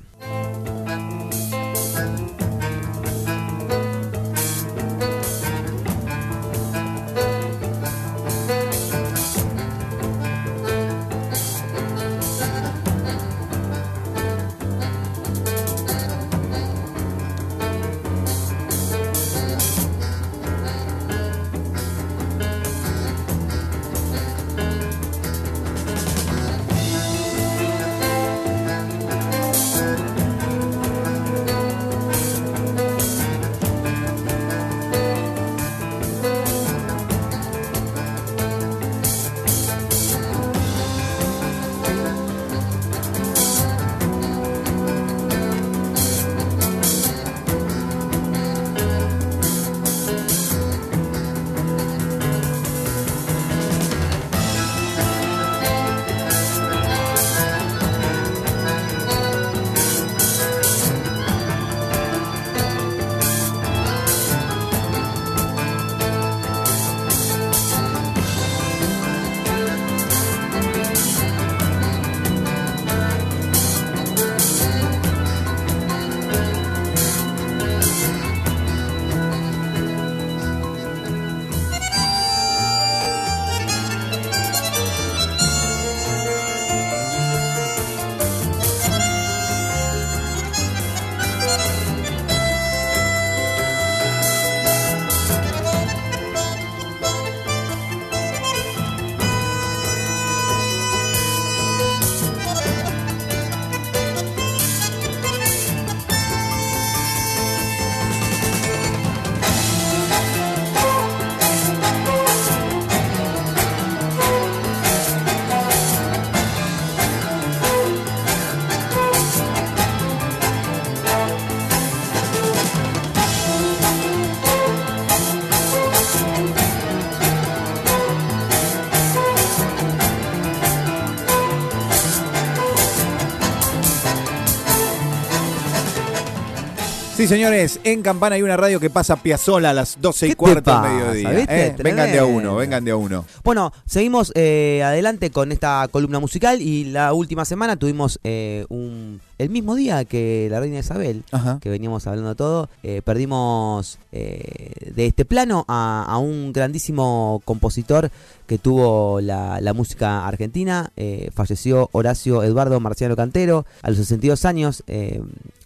Sí, 137.22 137.28
señores, 137.28 137.78
en 137.84 138.02
Campana 138.02 138.34
hay 138.34 138.42
una 138.42 138.56
radio 138.56 138.80
que 138.80 138.90
pasa 138.90 139.14
Piazzola 139.14 139.70
a 139.70 139.72
las 139.72 140.00
12 140.00 140.26
y 140.26 140.28
¿Qué 140.30 140.34
te 140.34 140.36
cuarto 140.36 140.82
del 140.82 140.92
mediodía. 140.92 141.30
viste? 141.30 141.66
¿eh? 141.66 141.76
Vengan 141.78 142.10
de 142.10 142.18
a 142.18 142.24
uno, 142.24 142.56
vengan 142.56 142.84
de 142.84 142.90
a 142.90 142.96
uno. 142.96 143.24
Bueno, 143.44 143.72
seguimos 143.86 144.32
eh, 144.34 144.82
adelante 144.84 145.30
con 145.30 145.52
esta 145.52 145.86
columna 145.92 146.18
musical 146.18 146.60
y 146.60 146.82
la 146.82 147.12
última 147.12 147.44
semana 147.44 147.76
tuvimos 147.76 148.18
eh, 148.24 148.66
un, 148.70 149.20
el 149.42 149.50
mismo 149.50 149.74
día 149.74 150.04
que 150.04 150.48
la 150.50 150.60
reina 150.60 150.78
Isabel, 150.78 151.24
Ajá. 151.32 151.58
que 151.60 151.68
veníamos 151.68 152.06
hablando 152.06 152.34
todo, 152.34 152.68
eh, 152.82 153.02
perdimos 153.04 153.98
eh, 154.12 154.90
de 154.94 155.06
este 155.06 155.24
plano 155.24 155.64
a, 155.68 156.04
a 156.08 156.18
un 156.18 156.52
grandísimo 156.52 157.42
compositor 157.44 158.10
que 158.46 158.58
tuvo 158.58 159.20
la, 159.20 159.60
la 159.60 159.72
música 159.72 160.26
argentina. 160.26 160.90
eh, 160.96 161.30
falleció 161.34 161.88
Horacio 161.92 162.42
Eduardo 162.42 162.78
Marciano 162.80 163.16
Cantero 163.16 163.64
a 163.82 163.88
los 163.90 163.98
62 163.98 164.44
años. 164.44 164.82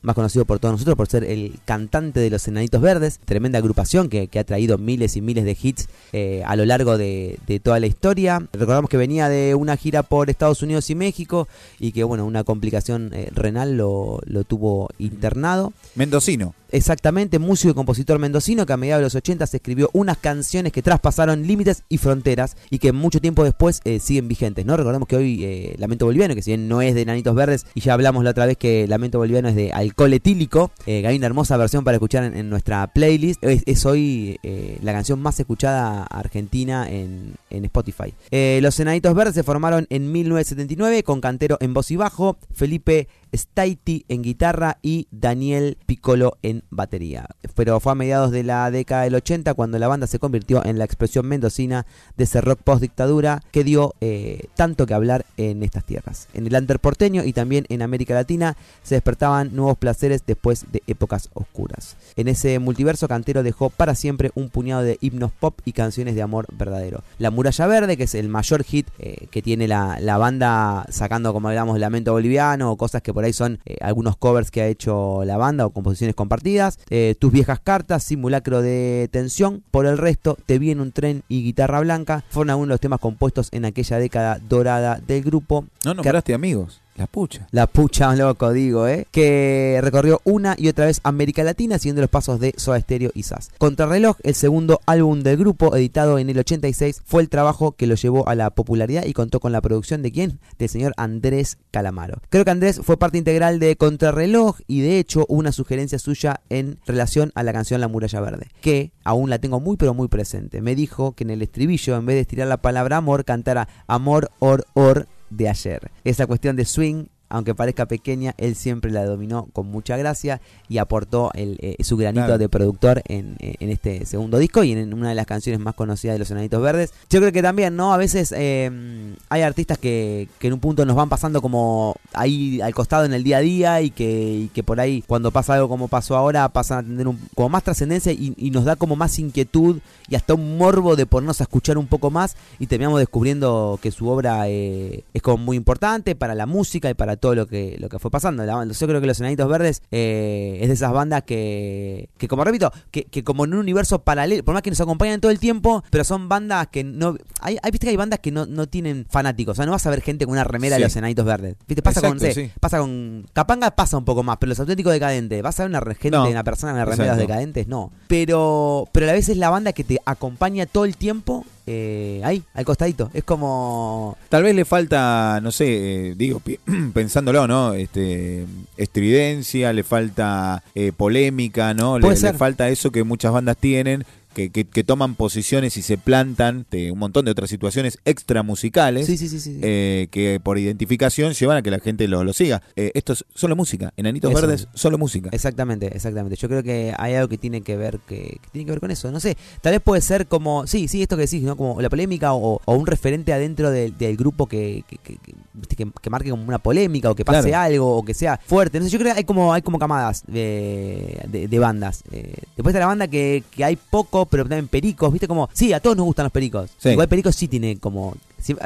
más 0.03 0.15
conocido 0.15 0.45
por 0.45 0.61
todos 0.61 0.73
nosotros 0.75 0.95
por 0.97 1.09
ser 1.09 1.25
el 1.25 1.59
cantante 1.65 2.21
de 2.21 2.31
los 2.31 2.47
Enanitos 2.47 2.81
Verdes, 2.81 3.19
tremenda 3.25 3.59
agrupación 3.59 4.09
que, 4.09 4.29
que 4.29 4.39
ha 4.39 4.45
traído 4.45 4.79
miles 4.79 5.17
y 5.17 5.21
miles 5.21 5.45
de 5.45 5.57
hits 5.61 5.89
eh, 6.13 6.43
a 6.47 6.55
lo 6.55 6.65
largo 6.65 6.97
de, 6.97 7.41
de 7.49 7.59
toda 7.59 7.81
la 7.81 7.87
historia. 7.89 8.41
Recordamos 8.53 8.89
que 8.89 8.97
venía 8.99 9.29
de 9.29 9.57
una 9.57 9.77
gira 9.77 10.05
por 10.05 10.31
Estados 10.31 10.63
Unidos 10.63 10.89
y 10.91 10.95
México 10.95 11.49
y 11.81 11.91
que 11.91 12.05
bueno, 12.05 12.25
una 12.25 12.45
complicación 12.45 13.11
eh, 13.15 13.31
renal 13.35 13.66
lo, 13.67 14.21
lo 14.25 14.45
tuvo 14.45 14.89
internado. 14.99 15.73
Mendocino. 15.95 16.55
Exactamente, 16.73 17.39
músico 17.39 17.71
y 17.71 17.75
compositor 17.75 18.19
mendocino 18.19 18.67
que 18.67 18.73
a 18.73 18.77
mediados 18.77 19.01
de 19.01 19.05
los 19.05 19.15
80 19.15 19.47
se 19.47 19.59
escribió 19.59 19.89
unas 19.93 20.17
canciones 20.19 20.73
que 20.73 20.83
traspasaron 20.83 21.47
límites 21.47 21.85
y 21.89 21.99
fronteras 21.99 22.57
y 22.71 22.81
que 22.81 22.93
mucho 22.93 23.21
tiempo 23.21 23.45
después 23.45 23.81
eh, 23.85 24.01
siguen 24.01 24.27
vigentes, 24.27 24.67
¿no? 24.67 24.77
Recordemos 24.77 25.07
que 25.07 25.17
hoy 25.17 25.45
eh, 25.45 25.77
Lamento 25.79 26.07
Boliviano, 26.07 26.35
que 26.35 26.43
si 26.43 26.51
bien 26.51 26.67
no 26.69 26.83
es 26.83 26.95
de 26.95 27.05
Nanitos 27.05 27.35
Verdes, 27.37 27.67
y 27.75 27.81
ya 27.81 27.95
hablamos 27.95 28.25
la 28.25 28.31
otra 28.31 28.47
vez 28.47 28.57
que 28.57 28.89
Lamento 28.89 29.19
Boliviano 29.19 29.49
es 29.49 29.55
de 29.55 29.73
alcohol 29.73 30.13
etílico, 30.13 30.73
eh, 30.87 31.03
que 31.03 31.07
hay 31.07 31.17
una 31.17 31.27
hermosa 31.27 31.57
versión 31.57 31.85
para 31.85 31.97
escuchar 31.97 32.25
en, 32.25 32.37
en 32.37 32.51
nuestra 32.51 32.89
playlist, 32.89 33.43
es, 33.45 33.63
es 33.65 33.87
hoy 33.87 34.39
la 34.83 34.93
canción 34.93 35.21
más 35.21 35.39
escuchada 35.39 36.05
argentina 36.05 36.89
en, 36.91 37.35
en 37.51 37.65
Spotify. 37.65 38.13
Los 38.61 38.79
Enanitos 38.81 39.15
Verdes 39.15 39.35
se 39.35 39.43
formaron 39.43 39.87
en 39.91 40.11
1979 40.11 41.03
con 41.05 41.21
Cantero 41.21 41.59
en 41.61 41.75
voz 41.75 41.91
y 41.91 41.97
bajo, 41.97 42.37
Felipe 42.53 43.09
Staiti 43.35 44.05
en 44.09 44.23
guitarra 44.23 44.79
y 44.83 45.09
Daniel 45.11 45.79
Piccolo 45.87 46.39
en 46.43 46.65
batería. 46.71 47.29
Pero 47.55 47.81
fue 47.81 47.93
a 47.93 47.95
mediados 47.95 48.31
de 48.31 48.43
la 48.43 48.71
década 48.71 49.03
del 49.03 49.15
80 49.15 49.55
cuando 49.55 49.79
la 49.79 49.89
banda 49.89 50.07
se 50.07 50.19
convirtió 50.19 50.65
en 50.65 50.79
la 50.79 50.85
expresión 50.85 51.27
mendocina 51.27 51.87
de 52.17 52.25
ese 52.25 52.41
rock 52.41 52.61
post 52.63 52.83
dictadura 52.83 53.43
que 53.51 53.65
dio 53.65 53.95
eh, 54.01 54.49
tanto 54.55 54.87
que 54.87 54.95
hablar 54.95 55.27
en 55.37 55.63
estas 55.63 55.85
tierras. 55.85 56.29
En 56.35 56.47
el 56.47 56.55
under 56.55 56.81
porteño 56.81 57.25
y 57.25 57.33
también 57.33 57.67
en 57.69 57.83
América 57.83 58.15
Latina 58.15 58.57
se 58.83 58.95
despertaban 58.95 59.55
nuevos 59.55 59.79
placeres 59.79 60.23
después 60.27 60.67
de 60.73 60.83
épocas 60.87 61.31
oscuras. 61.35 61.97
En 62.17 62.29
ese 62.29 62.59
multiverso 62.59 63.09
Cantero 63.09 63.43
dejó 63.43 63.71
para 63.71 63.95
siempre 63.95 64.31
un 64.35 64.49
puñado 64.49 64.83
de 64.83 64.99
himnos 65.01 65.33
pop 65.33 65.59
y 65.65 65.73
canciones 65.73 66.15
de 66.15 66.23
amor 66.23 66.47
verdadero. 66.53 67.03
La 67.19 67.31
Muralla 67.31 67.67
Verde, 67.67 67.97
que 67.97 68.05
es 68.05 68.15
el 68.15 68.29
mayor 68.29 68.65
hit 68.65 68.89
eh, 68.99 69.27
que 69.31 69.43
tiene 69.43 69.69
la, 69.69 69.99
la, 70.01 70.19
banda, 70.19 70.87
sacando 70.89 71.33
como 71.33 71.51
digamos 71.51 71.79
Lamento 71.79 72.13
Boliviano 72.13 72.71
o 72.71 72.77
cosas 72.77 73.03
que 73.03 73.13
por 73.17 73.25
ahí 73.25 73.33
son 73.33 73.61
eh, 73.65 73.79
algunos 73.81 74.19
covers 74.19 74.51
que 74.51 74.61
ha 74.61 74.67
hecho 74.67 75.25
la 75.25 75.39
banda 75.39 75.65
o 75.65 75.71
composiciones 75.71 76.15
compartidas. 76.15 76.79
Eh, 76.91 77.15
tus 77.19 77.33
viejas 77.33 77.59
cartas, 77.61 78.05
simulacro 78.05 78.61
de 78.61 79.09
tensión. 79.11 79.63
Por 79.71 79.87
el 79.87 79.97
resto, 79.97 80.37
Te 80.45 80.59
vi 80.59 80.71
en 80.71 80.81
un 80.81 80.93
tren 80.93 81.23
y 81.27 81.43
guitarra 81.43 81.81
blanca 81.81 82.25
fueron 82.29 82.51
algunos 82.51 82.69
de 82.69 82.75
los 82.75 82.81
temas 82.81 83.01
compuestos 83.01 83.49
en 83.53 83.65
aquella 83.65 83.97
década 83.97 84.39
dorada 84.47 85.01
del 85.07 85.23
grupo. 85.23 85.65
No 85.83 85.95
nombraste 85.95 86.35
amigos. 86.35 86.83
La 86.97 87.07
pucha. 87.07 87.47
La 87.51 87.67
pucha, 87.67 88.15
loco, 88.17 88.53
digo, 88.53 88.89
¿eh? 88.89 89.07
Que 89.11 89.79
recorrió 89.83 90.21
una 90.25 90.55
y 90.59 90.69
otra 90.69 90.87
vez 90.87 91.01
América 91.05 91.45
Latina 91.45 91.79
siguiendo 91.79 92.01
los 92.01 92.11
pasos 92.11 92.41
de 92.41 92.55
Soda 92.57 92.81
Stereo 92.81 93.11
y 93.15 93.23
Sass. 93.23 93.51
Contrarreloj, 93.59 94.17
el 94.23 94.35
segundo 94.35 94.81
álbum 94.87 95.23
del 95.23 95.37
grupo, 95.37 95.77
editado 95.77 96.19
en 96.19 96.31
el 96.31 96.39
86, 96.39 97.03
fue 97.05 97.23
el 97.23 97.29
trabajo 97.29 97.73
que 97.73 97.87
lo 97.87 97.95
llevó 97.95 98.29
a 98.29 98.35
la 98.35 98.51
popularidad 98.51 99.05
y 99.05 99.13
contó 99.13 99.41
con 99.41 99.53
la 99.53 99.61
producción 99.61 100.03
de 100.03 100.13
quién? 100.13 100.41
Del 100.59 100.69
señor 100.69 100.95
Andrés 100.97 101.59
Calamaro. 101.71 102.21
Creo 102.31 102.45
que 102.45 102.51
Andrés 102.51 102.81
fue 102.83 102.97
parte 102.97 103.19
integral 103.19 103.59
de 103.59 103.77
Contrarreloj 103.77 104.59
y 104.67 104.81
de 104.81 104.99
hecho 104.99 105.27
una 105.29 105.53
sugerencia 105.53 105.99
suya 105.99 106.41
en 106.49 106.79
relación 106.87 107.31
a 107.35 107.43
la 107.43 107.53
canción 107.53 107.81
La 107.81 107.89
Muralla 107.89 108.21
Verde, 108.21 108.49
que 108.61 108.93
aún 109.05 109.29
la 109.29 109.39
tengo 109.39 109.61
muy 109.61 109.77
pero 109.77 109.95
muy 109.95 110.09
presente. 110.09 110.63
Me 110.63 110.75
dijo 110.75 111.13
que 111.13 111.25
en 111.25 111.31
el 111.31 111.43
estribillo, 111.43 111.97
en 111.97 112.07
vez 112.07 112.17
de 112.17 112.21
estirar 112.21 112.49
la 112.49 112.57
palabra 112.57 112.97
amor, 112.97 113.25
cantara 113.25 113.69
amor, 113.87 114.31
or, 114.39 114.67
or, 114.75 115.07
de 115.31 115.49
ayer. 115.49 115.91
Esa 116.05 116.27
cuestión 116.27 116.57
de 116.57 116.65
swing 116.65 117.07
aunque 117.29 117.55
parezca 117.55 117.87
pequeña, 117.87 118.35
él 118.39 118.55
siempre 118.55 118.91
la 118.91 119.05
dominó 119.05 119.49
con 119.53 119.67
mucha 119.67 119.97
gracia 119.97 120.41
y 120.69 120.79
aportó 120.79 121.31
el, 121.35 121.57
eh, 121.61 121.77
su 121.83 121.97
granito 121.97 122.25
Claro. 122.27 122.39
de 122.39 122.49
productor 122.49 123.03
en, 123.07 123.37
eh, 123.41 123.55
en 123.61 123.71
este 123.71 124.07
segundo 124.07 124.39
disco 124.39 124.63
y 124.65 124.73
en 124.73 124.95
una 124.95 125.09
de 125.11 125.15
las 125.15 125.27
canciones 125.27 125.61
más 125.61 125.75
conocidas 125.75 126.15
de 126.15 126.19
los 126.21 126.31
Enanitos 126.31 126.63
Verdes. 126.63 126.93
Yo 127.11 127.21
creo 127.21 127.33
que 127.33 127.43
también, 127.43 127.77
¿no? 127.77 127.93
A 127.93 127.97
veces 127.97 128.33
eh, 128.37 129.15
hay 129.29 129.43
artistas 129.43 129.79
que, 129.79 130.29
que 130.39 130.47
en 130.47 130.53
un 130.55 130.61
punto 130.61 130.85
nos 130.87 130.97
van 130.97 131.09
pasando 131.09 131.43
como 131.43 131.95
ahí 132.13 132.61
al 132.61 132.75
costado 132.75 133.05
en 133.05 133.13
el 133.13 133.23
día 133.25 133.39
a 133.39 133.41
día 133.41 133.81
y 133.83 133.91
que, 133.91 134.33
y 134.45 134.49
que 134.49 134.63
por 134.63 134.81
ahí 134.81 135.03
cuando 135.07 135.31
pasa 135.31 135.55
algo 135.55 135.69
como 135.69 135.89
pasó 135.89 136.17
ahora 136.17 136.49
pasan 136.49 136.79
a 136.79 136.83
tener 136.89 137.09
un- 137.09 137.19
como 137.35 137.49
más 137.49 137.63
trascendencia 137.65 138.13
y, 138.13 138.35
y 138.37 138.51
nos 138.51 138.65
da 138.65 138.77
como 138.77 138.97
más 138.97 139.19
inquietud 139.19 139.79
y 140.09 140.15
hasta 140.15 140.35
un 140.35 140.57
morbo 140.59 140.97
de 140.97 141.07
ponernos 141.07 141.41
a 141.41 141.45
escuchar 141.45 141.77
un 141.79 141.87
poco 141.87 142.11
más 142.11 142.37
y 142.59 142.67
terminamos 142.67 142.99
descubriendo 143.01 143.79
que 143.83 143.91
su 143.91 144.09
obra 144.09 144.49
eh, 144.49 145.05
es 145.13 145.23
como 145.23 145.39
muy 145.45 145.57
importante 145.57 146.15
para 146.15 146.35
la 146.35 146.47
música 146.47 146.89
y 146.91 146.95
para 146.95 147.16
todo 147.17 147.35
lo 147.35 147.47
que 147.47 147.77
lo 147.79 147.89
que 147.89 147.99
fue 147.99 148.11
pasando. 148.11 148.45
La- 148.45 148.65
yo 148.65 148.87
creo 148.87 149.01
que 149.01 149.07
los 149.07 149.19
Enanitos 149.21 149.49
Verdes 149.49 149.83
eh, 149.91 150.59
es 150.61 150.69
de 150.69 150.75
esas 150.75 150.93
bandas 150.93 151.23
que, 151.25 152.09
que 152.19 152.29
como 152.29 152.45
repito, 152.45 152.73
que, 152.91 153.05
que 153.05 153.25
como 153.25 153.45
en 153.45 153.55
un 153.55 153.61
universo 153.61 154.01
paralelo, 154.03 154.45
por 154.45 154.55
más 154.55 154.63
que 154.63 154.71
nos 154.71 154.81
acompañan 154.81 155.21
todo 155.21 155.31
el 155.31 155.39
tiempo, 155.39 155.85
pero 155.91 156.05
son 156.05 156.29
bandas 156.29 156.69
que 156.69 156.85
no... 156.85 157.17
Hay, 157.41 157.59
hay 157.63 157.71
viste 157.71 157.87
que 157.87 157.91
hay 157.91 157.97
bandas 157.97 158.21
que 158.21 158.31
no, 158.33 158.47
no 158.47 158.67
tienen 158.69 159.07
fanáticos, 159.09 159.53
o 159.53 159.57
sea, 159.57 159.67
no 159.67 159.73
vas 159.73 159.87
a 159.87 159.91
ver 159.91 160.01
gente 160.03 160.25
con 160.25 160.33
una 160.33 160.45
remera 160.45 160.77
Sí. 160.77 160.83
de 160.83 160.87
los 160.89 160.97
Enanitos 160.97 161.25
Verdes. 161.25 161.57
¿Viste? 161.67 161.83
Pasa 161.83 162.01
con, 162.01 162.13
Exacto, 162.17 162.35
sí, 162.35 162.47
sí. 162.47 162.53
pasa 162.61 162.79
con... 162.79 163.27
Capanga 163.33 163.71
pasa 163.71 163.97
un 163.99 164.05
poco 164.05 164.23
más, 164.23 164.37
pero 164.39 164.51
los 164.51 164.61
auténticos 164.61 164.93
decadentes, 164.93 165.43
¿vas 165.43 165.59
a 165.61 165.65
ver 165.65 165.71
una 165.71 165.81
gente, 165.95 166.11
No. 166.11 166.29
una 166.29 166.45
persona 166.45 166.73
con 166.73 166.77
una 166.81 166.85
remera 166.85 167.05
de 167.05 167.09
los 167.11 167.17
Exacto. 167.23 167.33
decadentes? 167.33 167.69
No. 167.69 167.93
Pero, 168.09 168.89
pero 168.93 169.05
a 169.05 169.09
la 169.09 169.13
vez 169.13 169.29
es 169.29 169.37
la 169.37 169.51
banda 169.51 169.73
que 169.73 169.85
te 169.85 169.99
acompaña 170.05 170.67
todo 170.67 170.85
el 170.85 170.97
tiempo 170.97 171.45
eh, 171.67 172.21
ahí, 172.25 172.43
al 172.55 172.65
costadito. 172.65 173.11
Es 173.13 173.25
como... 173.25 174.17
Tal 174.29 174.45
vez 174.45 174.55
le 174.55 174.65
falta, 174.65 175.41
no 175.43 175.51
sé, 175.51 176.11
eh, 176.11 176.15
digo, 176.17 176.41
pensándolo, 176.95 177.49
¿no? 177.49 177.75
Este, 177.75 178.47
estridencia, 178.77 179.73
le 179.73 179.83
falta 179.83 180.63
eh, 180.75 180.93
polémica, 180.97 181.75
¿no? 181.75 181.99
Le, 181.99 182.17
falta 182.35 182.69
eso 182.69 182.91
que 182.93 183.03
muchas 183.03 183.33
bandas 183.33 183.57
tienen, 183.57 184.05
que, 184.37 184.51
que, 184.51 184.67
que 184.67 184.85
toman 184.85 185.15
posiciones 185.15 185.79
y 185.79 185.83
se 185.83 185.97
plantan 185.97 186.67
de 186.71 186.91
un 186.93 186.99
montón 186.99 187.25
de 187.25 187.31
otras 187.31 187.49
situaciones 187.49 187.99
extra 188.05 188.43
musicales. 188.43 189.07
Sí, 189.07 189.17
sí, 189.17 189.29
sí, 189.31 189.59
eh, 189.63 190.09
que 190.11 190.41
por 190.43 190.59
identificación 190.59 191.33
llevan 191.33 191.57
a 191.57 191.63
que 191.63 191.71
la 191.71 191.79
gente 191.79 192.07
lo, 192.07 192.23
lo 192.23 192.35
siga. 192.35 192.61
Eh, 192.77 192.91
esto 192.93 193.15
es 193.15 193.25
solo 193.35 193.57
música. 193.57 193.95
Enanitos 193.97 194.31
Eso. 194.31 194.41
Verdes, 194.43 194.69
solo 194.75 194.99
música. 194.99 195.31
Exactamente, 195.33 195.87
exactamente. 195.87 196.37
Yo 196.37 196.49
creo 196.49 196.63
que 196.63 196.93
hay 196.99 197.15
algo 197.15 197.29
que 197.29 197.39
tiene 197.39 197.63
que 197.63 197.79
ver 197.79 197.99
que, 198.07 198.39
que 198.43 198.49
tiene 198.53 198.67
que 198.67 198.73
ver 198.73 198.81
con 198.81 198.91
eso. 198.91 199.11
No 199.11 199.21
sé, 199.21 199.39
tal 199.63 199.73
vez 199.73 199.81
puede 199.81 200.03
ser 200.03 200.27
como, 200.27 200.67
sí, 200.67 200.87
sí, 200.87 201.01
esto 201.01 201.17
que 201.17 201.23
decís, 201.23 201.43
¿no? 201.43 201.57
Como 201.57 201.81
la 201.81 201.89
polémica 201.89 202.35
o, 202.35 202.61
o 202.63 202.75
un 202.75 202.87
referente 202.87 203.33
adentro 203.33 203.71
del, 203.71 203.97
del 203.97 204.19
grupo 204.19 204.47
que, 204.47 204.85
que, 204.87 204.99
que- 204.99 206.11
marque 206.11 206.31
como 206.31 206.45
una 206.45 206.59
polémica 206.59 207.11
o 207.11 207.15
que 207.15 207.25
pase 207.25 207.49
Claro. 207.49 207.65
algo 207.65 207.97
o 207.97 208.05
que 208.05 208.13
sea 208.15 208.39
fuerte. 208.47 208.79
No 208.79 208.85
sé, 208.85 208.91
yo 208.91 208.99
creo 208.99 209.13
que 209.15 209.19
hay 209.21 209.25
como 209.25 209.53
hay 209.55 209.63
como 209.63 209.79
camadas 209.79 210.23
de, 210.27 211.21
de, 211.29 211.49
de 211.49 211.59
bandas. 211.59 212.05
Eh, 212.13 212.35
después 212.57 212.69
está 212.75 212.81
la 212.81 212.87
banda 212.87 213.09
que, 213.09 213.43
que 213.51 213.65
hay 213.65 213.77
poco, 213.77 214.26
pero 214.31 214.45
también 214.45 214.69
pericos, 214.69 215.13
viste 215.13 215.29
como, 215.29 215.49
sí, 215.53 215.73
a 215.73 215.81
todos 215.81 215.97
nos 215.97 216.07
gustan 216.07 216.25
los 216.25 216.33
pericos. 216.33 216.71
Sí. 216.79 216.91
Igual 216.91 217.09
pericos 217.09 217.35
sí 217.37 217.49
tiene 217.49 217.79
como 217.79 218.15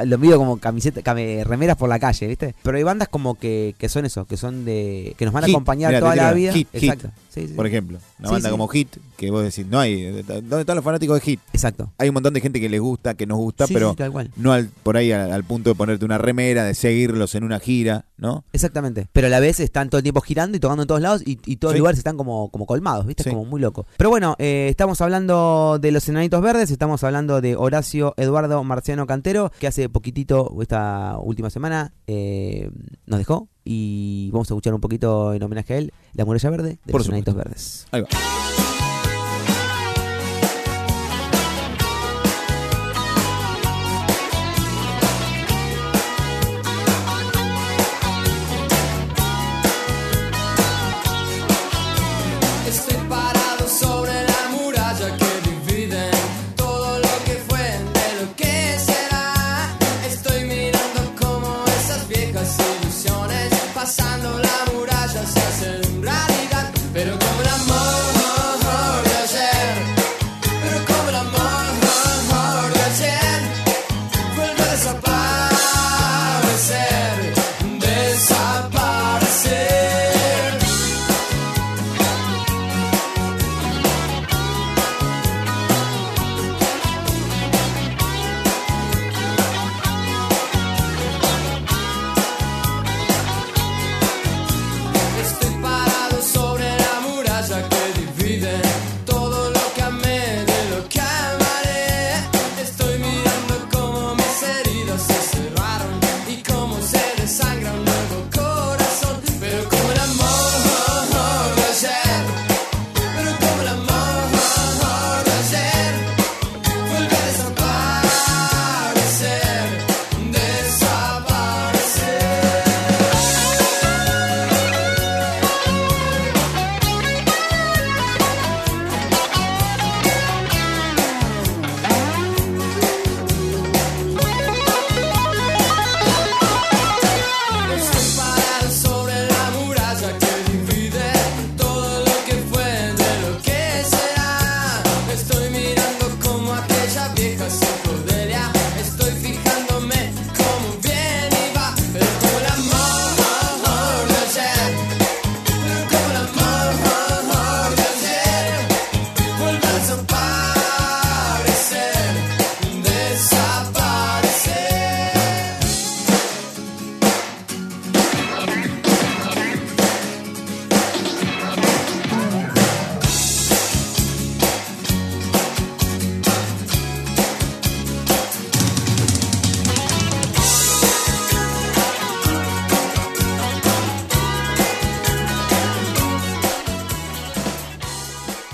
lo 0.05 0.17
mido 0.17 0.37
como 0.37 0.57
camiseta, 0.59 1.01
came- 1.01 1.43
remeras 1.43 1.77
por 1.77 1.89
la 1.89 1.99
calle, 1.99 2.27
¿viste? 2.27 2.55
Pero 2.63 2.77
hay 2.77 2.83
bandas 2.83 3.07
como 3.07 3.35
que, 3.35 3.75
que 3.77 3.89
son 3.89 4.05
eso, 4.05 4.25
que 4.25 4.37
son 4.37 4.65
de 4.65 5.15
que 5.17 5.25
nos 5.25 5.33
van 5.33 5.43
a 5.43 5.47
Hit. 5.47 5.55
acompañar 5.55 5.99
toda 5.99 6.15
la 6.15 6.33
vida. 6.33 6.53
Hit, 6.53 6.67
Hit. 6.73 6.83
Exacto. 6.83 7.09
Sí, 7.29 7.47
sí. 7.47 7.53
Por 7.53 7.65
ejemplo, 7.65 7.97
una 8.19 8.27
Sí, 8.27 8.33
banda 8.33 8.49
como 8.51 8.67
Hit, 8.67 8.97
que 9.17 9.31
vos 9.31 9.43
decís, 9.43 9.65
no 9.65 9.79
hay. 9.79 10.11
¿Dónde 10.23 10.59
están 10.59 10.75
los 10.75 10.83
fanáticos 10.83 11.15
de 11.19 11.21
Hit? 11.25 11.39
Exacto. 11.53 11.91
Hay 11.97 12.09
un 12.09 12.13
montón 12.13 12.33
de 12.33 12.41
gente 12.41 12.59
que 12.59 12.69
les 12.69 12.81
gusta, 12.81 13.13
que 13.13 13.25
nos 13.25 13.37
gusta, 13.37 13.65
pero 13.67 13.95
no 14.35 14.51
al, 14.51 14.67
por 14.83 14.97
ahí 14.97 15.11
al, 15.11 15.31
al 15.31 15.43
punto 15.43 15.69
de 15.69 15.75
ponerte 15.75 16.03
una 16.05 16.17
remera, 16.17 16.63
de 16.65 16.73
seguirlos 16.73 17.33
en 17.35 17.43
una 17.45 17.59
gira, 17.59 18.05
¿no? 18.17 18.43
Exactamente. 18.51 19.07
Pero 19.13 19.27
a 19.27 19.29
la 19.29 19.39
vez 19.39 19.59
están 19.61 19.89
todo 19.89 19.99
el 19.99 20.03
tiempo 20.03 20.21
girando 20.21 20.57
y 20.57 20.59
tocando 20.59 20.83
en 20.83 20.87
todos 20.87 21.01
lados 21.01 21.21
y, 21.25 21.39
y 21.45 21.55
todos 21.55 21.73
los 21.73 21.79
lugares 21.79 21.97
están 21.99 22.17
como, 22.17 22.49
como 22.49 22.65
colmados, 22.65 23.05
¿viste? 23.07 23.23
Es 23.23 23.29
como 23.29 23.45
muy 23.45 23.61
loco. 23.61 23.85
Pero 23.97 24.09
bueno, 24.09 24.35
eh, 24.37 24.67
estamos 24.69 24.99
hablando 25.01 25.79
de 25.81 25.91
los 25.91 26.07
enanitos 26.09 26.41
verdes, 26.41 26.69
estamos 26.69 27.03
hablando 27.03 27.39
de 27.41 27.55
Horacio 27.55 28.13
Eduardo 28.17 28.61
Marciano 28.63 29.07
Cantero, 29.07 29.51
que 29.59 29.67
hace 29.71 29.89
poquitito, 29.89 30.55
esta 30.61 31.17
última 31.19 31.49
semana, 31.49 31.93
eh, 32.07 32.69
nos 33.05 33.19
dejó. 33.19 33.49
Y 33.63 34.29
vamos 34.31 34.49
a 34.49 34.53
escuchar 34.53 34.73
un 34.73 34.81
poquito 34.81 35.33
en 35.33 35.41
homenaje 35.43 35.73
a 35.73 35.77
él, 35.77 35.93
La 36.13 36.25
Muralla 36.25 36.49
Verde 36.49 36.79
de 36.83 36.91
Por 36.91 37.01
los 37.01 37.07
enanitos 37.07 37.35
verdes. 37.35 37.87
Ahí 37.91 38.01
va. 38.01 38.07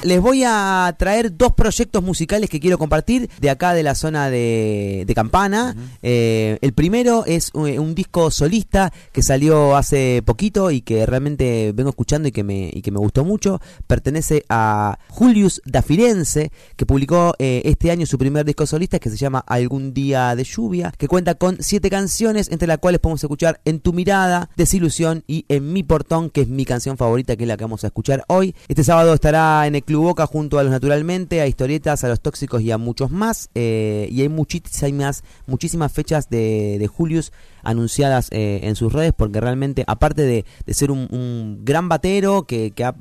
Les 0.08 0.22
voy 0.22 0.44
a 0.46 0.96
traer 0.98 1.36
dos 1.36 1.52
proyectos 1.52 2.02
musicales 2.02 2.50
que 2.50 2.62
quiero 2.62 2.78
compartir 2.78 3.30
de 3.42 3.50
acá 3.50 3.74
de 3.74 3.84
la 3.84 3.94
zona 3.94 4.30
de, 4.30 5.04
de 5.06 5.14
Campana. 5.14 5.76
Eh, 6.02 6.58
el 6.62 6.72
primero 6.72 7.26
es 7.26 7.52
un, 7.54 7.78
un 7.78 7.94
disco 7.94 8.32
solista 8.32 8.94
que 9.12 9.22
salió 9.22 9.76
hace 9.76 10.24
poquito 10.26 10.72
y 10.72 10.80
que 10.80 11.06
realmente 11.06 11.74
vengo 11.74 11.90
escuchando 11.90 12.30
y 12.30 12.32
que 12.32 12.46
me, 12.46 12.70
y 12.72 12.82
que 12.82 12.92
me 12.92 13.00
gustó 13.00 13.26
mucho. 13.26 13.60
Pertenece 13.86 14.46
a 14.48 14.98
Julius 15.10 15.62
da 15.66 15.82
Firenze, 15.82 16.54
que 16.78 16.86
publicó 16.86 17.34
eh, 17.38 17.64
este 17.66 17.92
año 17.92 18.06
su 18.06 18.18
primer 18.18 18.46
disco 18.46 18.66
solista 18.66 19.00
que 19.00 19.10
se 19.10 19.18
llama 19.18 19.44
Algún 19.46 19.94
día 19.94 20.38
de 20.38 20.46
lluvia, 20.46 20.94
que 20.98 21.10
cuenta 21.10 21.36
con 21.36 21.58
siete 21.60 21.90
canciones, 21.90 22.50
entre 22.50 22.70
las 22.70 22.78
cuales 22.78 23.02
podemos 23.02 23.22
escuchar 23.22 23.60
En 23.66 23.82
tu 23.82 23.92
mirada, 23.92 24.50
Desilusión 24.56 25.26
y 25.28 25.44
En 25.50 25.74
mi 25.74 25.84
portón, 25.84 26.30
que 26.30 26.42
es 26.42 26.48
mi 26.48 26.64
canción 26.64 26.96
favorita, 26.96 27.36
que 27.36 27.44
es 27.44 27.48
la 27.50 27.58
que 27.58 27.66
vamos 27.66 27.84
a 27.84 27.88
escuchar 27.88 28.24
hoy. 28.30 28.56
Este 28.70 28.86
sábado 28.86 29.14
estará 29.14 29.68
en 29.68 29.76
el 29.76 29.84
Club 29.84 29.97
Boca 30.02 30.26
junto 30.26 30.60
a 30.60 30.64
los 30.64 30.72
Naturalmente, 30.72 31.42
a 31.42 31.48
Historietas, 31.48 32.04
a 32.04 32.08
los 32.10 32.20
Tóxicos 32.22 32.62
y 32.62 32.72
a 32.72 32.78
muchos 32.78 33.12
más. 33.12 33.50
eh, 33.56 34.08
y 34.12 34.22
hay 34.22 34.30
muchísimas, 34.30 35.24
muchísimas 35.46 35.92
fechas 35.92 36.30
de, 36.30 36.78
de 36.80 36.88
Julius 36.88 37.32
anunciadas 37.64 38.30
eh, 38.32 38.62
en 38.64 38.76
sus 38.76 38.94
redes, 38.94 39.14
porque 39.16 39.42
realmente, 39.42 39.84
aparte 39.88 40.22
de, 40.24 40.46
de 40.66 40.74
ser 40.74 40.92
un, 40.92 41.60
gran 41.64 41.90
batero 41.90 42.44
que, 42.44 42.72
que 42.72 42.84
ha 42.86 42.96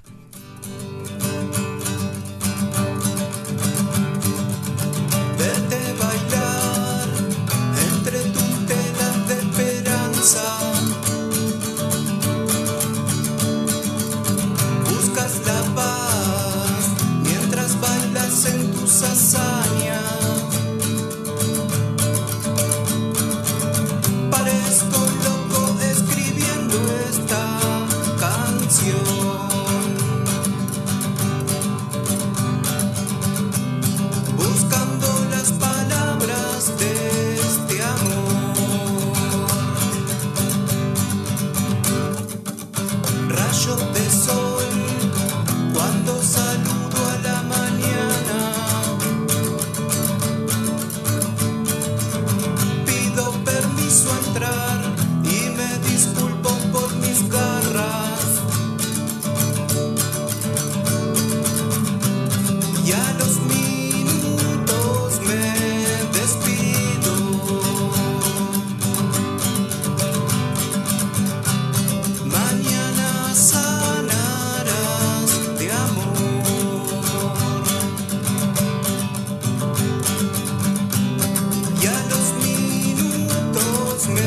Me 84.10 84.22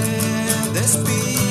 despido. 0.74 1.49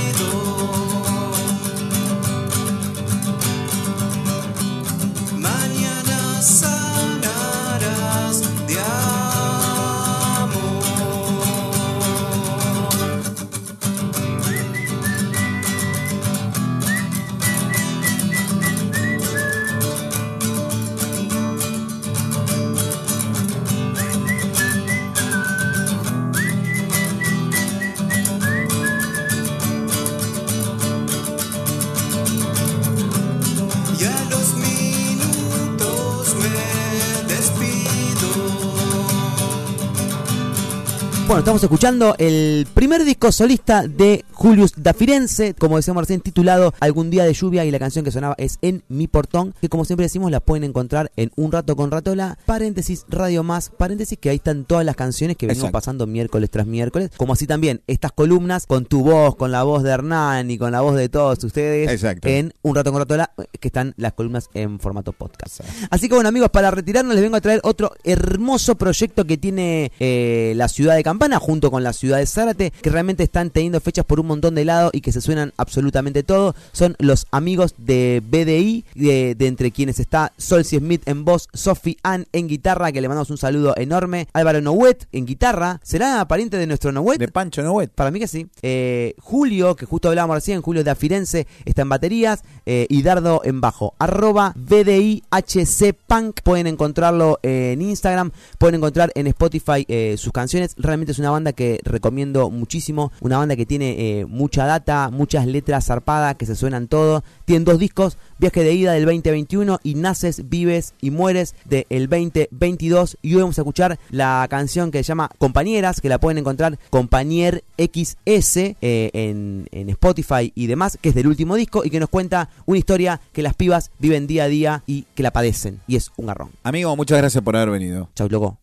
Estamos 41.39 41.63
escuchando 41.63 42.15
el 42.17 42.67
primer 42.73 43.05
disco 43.05 43.31
solista 43.31 43.87
de 43.87 44.25
Julius 44.39 44.71
da 44.77 44.93
Firenze, 44.93 45.53
como 45.53 45.75
decíamos 45.75 46.03
recién, 46.03 46.21
titulado 46.21 46.73
Algún 46.79 47.09
día 47.09 47.25
de 47.25 47.33
lluvia 47.33 47.65
y 47.65 47.71
la 47.71 47.77
canción 47.77 48.05
que 48.05 48.11
sonaba 48.11 48.35
es 48.37 48.57
En 48.61 48.83
mi 48.87 49.09
portón, 49.09 49.53
que 49.59 49.67
como 49.67 49.83
siempre 49.83 50.05
decimos 50.05 50.31
la 50.31 50.39
pueden 50.39 50.63
encontrar 50.63 51.11
en 51.17 51.33
Un 51.35 51.51
rato 51.51 51.75
con 51.75 51.91
Ratola, 51.91 52.37
paréntesis, 52.45 53.03
Radio 53.09 53.43
Más, 53.43 53.69
paréntesis, 53.69 54.17
que 54.17 54.29
ahí 54.29 54.37
están 54.37 54.63
todas 54.63 54.85
las 54.85 54.95
canciones 54.95 55.35
que 55.35 55.45
venimos 55.45 55.65
Exacto. 55.65 55.73
pasando 55.73 56.07
miércoles 56.07 56.49
tras 56.49 56.65
miércoles, 56.65 57.11
como 57.17 57.33
así 57.33 57.47
también 57.47 57.81
estas 57.87 58.13
columnas 58.13 58.65
con 58.65 58.85
tu 58.85 59.03
voz, 59.03 59.35
con 59.35 59.51
la 59.51 59.63
voz 59.63 59.83
de 59.83 59.89
Hernán 59.89 60.49
y 60.49 60.57
con 60.57 60.71
la 60.71 60.79
voz 60.79 60.95
de 60.95 61.09
todos 61.09 61.43
ustedes 61.43 61.91
Exacto. 61.91 62.29
en 62.29 62.53
Un 62.61 62.75
rato 62.75 62.93
con 62.93 63.01
Ratola, 63.01 63.31
que 63.59 63.67
están 63.67 63.93
las 63.97 64.13
columnas 64.13 64.49
en 64.53 64.79
formato 64.79 65.11
podcast. 65.11 65.59
Así 65.89 66.07
que 66.07 66.15
bueno 66.15 66.29
amigos, 66.29 66.49
para 66.49 66.71
retirarnos 66.71 67.13
les 67.13 67.23
vengo 67.23 67.35
a 67.35 67.41
traer 67.41 67.59
otro 67.65 67.91
hermoso 68.05 68.75
proyecto 68.75 69.25
que 69.25 69.37
tiene 69.37 69.91
eh, 69.99 70.53
la 70.55 70.69
ciudad 70.69 70.95
de 70.95 71.03
Campana 71.03 71.39
junto 71.39 71.69
con 71.71 71.83
la 71.83 71.91
ciudad 71.91 72.19
de 72.19 72.25
Zárate, 72.25 72.71
que 72.71 72.89
realmente 72.89 73.23
están 73.23 73.49
teniendo 73.49 73.81
fechas 73.81 74.05
por 74.05 74.21
un 74.21 74.28
montón 74.29 74.55
de 74.55 74.65
lados 74.65 74.91
y 74.93 75.01
que 75.01 75.11
se 75.11 75.21
suenan 75.21 75.53
absolutamente 75.57 76.23
todo. 76.23 76.55
Son 76.71 76.95
los 76.99 77.27
amigos 77.31 77.75
de 77.77 78.21
BDI, 78.25 78.85
de, 78.95 79.35
de 79.35 79.47
entre 79.47 79.71
quienes 79.71 79.99
está 79.99 80.33
Solsi 80.37 80.77
Smith 80.77 81.01
en 81.05 81.25
voz, 81.25 81.47
Sophie 81.53 81.97
Ann 82.03 82.27
en 82.31 82.47
guitarra, 82.47 82.91
que 82.91 83.01
le 83.01 83.07
mandamos 83.07 83.29
un 83.29 83.37
saludo 83.37 83.73
enorme, 83.77 84.27
Álvaro 84.33 84.61
Nouet 84.61 85.07
en 85.11 85.25
guitarra, 85.25 85.79
¿será 85.83 86.27
pariente 86.27 86.57
de 86.57 86.67
nuestro 86.67 86.91
Nouet? 86.91 87.19
De 87.19 87.27
Pancho 87.27 87.61
Novet. 87.61 87.91
Para 87.91 88.11
mí 88.11 88.19
que 88.19 88.27
sí. 88.27 88.47
Eh, 88.61 89.15
Julio, 89.19 89.75
que 89.75 89.85
justo 89.85 90.09
hablábamos 90.09 90.35
recién, 90.35 90.61
Julio 90.61 90.83
de 90.83 90.95
Firenze, 90.95 91.47
está 91.65 91.83
en 91.83 91.89
baterías 91.89 92.43
eh, 92.65 92.85
y 92.89 93.01
Dardo 93.01 93.41
en 93.43 93.61
bajo. 93.61 93.93
Arroba 93.99 94.53
BDIHC 94.55 95.95
Punk. 96.07 96.41
Pueden 96.43 96.67
encontrarlo 96.67 97.39
eh, 97.43 97.71
en 97.73 97.81
Instagram, 97.81 98.31
pueden 98.57 98.75
encontrar 98.75 99.11
en 99.15 99.27
Spotify 99.27 99.85
eh, 99.87 100.15
sus 100.17 100.33
canciones. 100.33 100.75
Realmente 100.77 101.11
es 101.11 101.19
una 101.19 101.31
banda 101.31 101.53
que 101.53 101.79
recomiendo 101.83 102.49
muchísimo. 102.49 103.11
Una 103.21 103.37
banda 103.37 103.55
que 103.55 103.65
tiene 103.65 104.18
eh, 104.19 104.25
mucha 104.25 104.65
data, 104.65 105.09
muchas 105.09 105.47
letras 105.47 105.85
zarpadas, 105.85 106.35
que 106.35 106.45
se 106.45 106.55
suenan 106.55 106.87
todo. 106.87 107.23
Tienen 107.45 107.65
dos 107.65 107.79
discos, 107.79 108.17
Viaje 108.37 108.63
de 108.63 108.73
Ida 108.73 108.93
del 108.93 109.05
2021 109.05 109.79
y 109.83 109.95
Naces, 109.95 110.49
Vives 110.49 110.93
y 111.01 111.11
Mueres 111.11 111.55
del 111.65 112.09
2022. 112.09 113.17
Y 113.21 113.35
hoy 113.35 113.41
vamos 113.41 113.57
a 113.57 113.61
escuchar 113.61 113.99
la 114.09 114.45
canción 114.49 114.91
que 114.91 114.99
se 114.99 115.07
llama 115.07 115.29
Compañeras, 115.37 116.01
que 116.01 116.09
la 116.09 116.19
pueden 116.19 116.37
encontrar 116.37 116.77
Compañer 116.89 117.63
XS 117.77 118.57
eh, 118.57 118.75
en, 118.81 119.67
en 119.71 119.89
Spotify 119.89 120.51
y 120.55 120.67
demás, 120.67 120.97
que 121.01 121.09
es 121.09 121.15
del 121.15 121.27
último 121.27 121.55
disco 121.55 121.83
y 121.85 121.89
que 121.89 121.99
nos 121.99 122.09
cuenta 122.09 122.49
una 122.65 122.77
historia 122.77 123.21
que 123.33 123.41
las 123.41 123.53
pibas 123.53 123.91
viven 123.99 124.27
día 124.27 124.43
a 124.43 124.47
día 124.47 124.83
y 124.85 125.03
que 125.15 125.23
la 125.23 125.31
padecen. 125.31 125.79
Y 125.87 125.95
es 125.95 126.11
un 126.17 126.27
garrón. 126.27 126.49
Amigo, 126.63 126.95
muchas 126.95 127.17
gracias 127.17 127.43
por 127.43 127.55
haber 127.55 127.69
venido. 127.69 128.09
Chau, 128.15 128.29
loco. 128.29 128.57